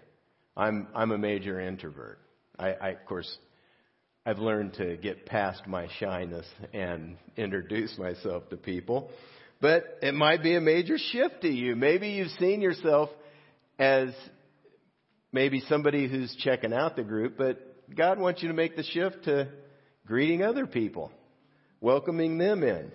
I'm 0.56 0.86
I'm 0.94 1.10
a 1.10 1.18
major 1.18 1.60
introvert. 1.60 2.18
I, 2.58 2.72
I 2.72 2.88
of 2.90 3.04
course 3.06 3.38
I've 4.24 4.38
learned 4.38 4.74
to 4.74 4.96
get 4.96 5.26
past 5.26 5.66
my 5.66 5.88
shyness 5.98 6.46
and 6.72 7.16
introduce 7.36 7.98
myself 7.98 8.48
to 8.50 8.56
people. 8.56 9.10
But 9.64 10.00
it 10.02 10.12
might 10.12 10.42
be 10.42 10.56
a 10.56 10.60
major 10.60 10.98
shift 10.98 11.40
to 11.40 11.48
you. 11.48 11.74
Maybe 11.74 12.08
you've 12.08 12.32
seen 12.32 12.60
yourself 12.60 13.08
as 13.78 14.10
maybe 15.32 15.60
somebody 15.60 16.06
who's 16.06 16.36
checking 16.40 16.74
out 16.74 16.96
the 16.96 17.02
group, 17.02 17.38
but 17.38 17.96
God 17.96 18.18
wants 18.18 18.42
you 18.42 18.48
to 18.48 18.54
make 18.54 18.76
the 18.76 18.82
shift 18.82 19.24
to 19.24 19.48
greeting 20.06 20.42
other 20.42 20.66
people, 20.66 21.10
welcoming 21.80 22.36
them 22.36 22.62
in. 22.62 22.92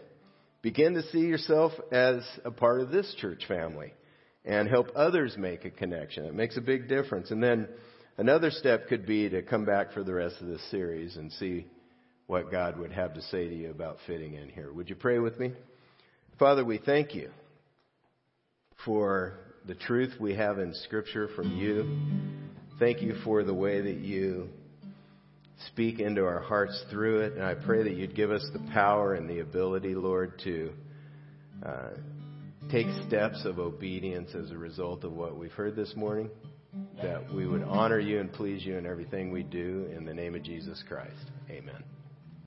Begin 0.62 0.94
to 0.94 1.02
see 1.10 1.22
yourself 1.22 1.72
as 1.92 2.22
a 2.46 2.52
part 2.52 2.82
of 2.82 2.92
this 2.92 3.16
church 3.18 3.46
family 3.48 3.92
and 4.46 4.70
help 4.70 4.90
others 4.96 5.36
make 5.40 5.66
a 5.66 5.72
connection. 5.72 6.26
It 6.26 6.36
makes 6.36 6.56
a 6.56 6.62
big 6.62 6.88
difference. 6.88 7.32
And 7.32 7.42
then 7.42 7.68
another 8.16 8.52
step 8.52 8.90
could 8.90 9.08
be 9.08 9.28
to 9.28 9.42
come 9.42 9.66
back 9.66 9.92
for 9.94 10.04
the 10.04 10.14
rest 10.14 10.36
of 10.40 10.46
this 10.46 10.70
series 10.70 11.16
and 11.16 11.32
see 11.32 11.66
what 12.28 12.52
God 12.52 12.78
would 12.78 12.92
have 12.92 13.16
to 13.16 13.24
say 13.24 13.50
to 13.50 13.56
you 13.56 13.72
about 13.72 13.98
fitting 14.06 14.36
in 14.36 14.50
here. 14.50 14.72
Would 14.72 14.92
you 14.92 14.96
pray 14.96 15.18
with 15.18 15.40
me? 15.40 15.54
Father, 16.40 16.64
we 16.64 16.78
thank 16.78 17.14
you 17.14 17.32
for 18.86 19.34
the 19.68 19.76
truth 19.76 20.14
we 20.22 20.36
have 20.36 20.58
in 20.58 20.74
Scripture 20.74 21.28
from 21.36 21.52
you. 21.58 22.00
Thank 22.80 23.02
you 23.02 23.16
for 23.26 23.44
the 23.44 23.54
way 23.54 23.82
that 23.82 23.98
you 23.98 24.48
speak 25.68 26.00
into 26.00 26.24
our 26.24 26.40
hearts 26.40 26.82
through 26.90 27.20
it. 27.24 27.34
And 27.34 27.44
I 27.44 27.56
pray 27.56 27.84
that 27.84 27.92
you'd 27.92 28.16
give 28.16 28.32
us 28.32 28.48
the 28.54 28.72
power 28.72 29.16
and 29.16 29.30
the 29.30 29.40
ability, 29.40 29.96
Lord, 29.96 30.40
to 30.46 30.72
uh, 31.62 31.90
take 32.72 32.88
steps 33.06 33.44
of 33.44 33.60
obedience 33.60 34.34
as 34.34 34.52
a 34.52 34.58
result 34.58 35.04
of 35.04 35.12
what 35.12 35.38
we've 35.38 35.52
heard 35.52 35.76
this 35.76 35.94
morning. 35.98 36.30
That 37.04 37.34
we 37.34 37.48
would 37.48 37.64
honor 37.64 38.00
you 38.00 38.22
and 38.22 38.32
please 38.32 38.66
you 38.66 38.78
in 38.78 38.86
everything 38.86 39.30
we 39.30 39.44
do. 39.44 39.90
In 39.94 40.06
the 40.06 40.14
name 40.14 40.36
of 40.36 40.44
Jesus 40.44 40.82
Christ. 40.88 41.26
Amen. 41.50 41.84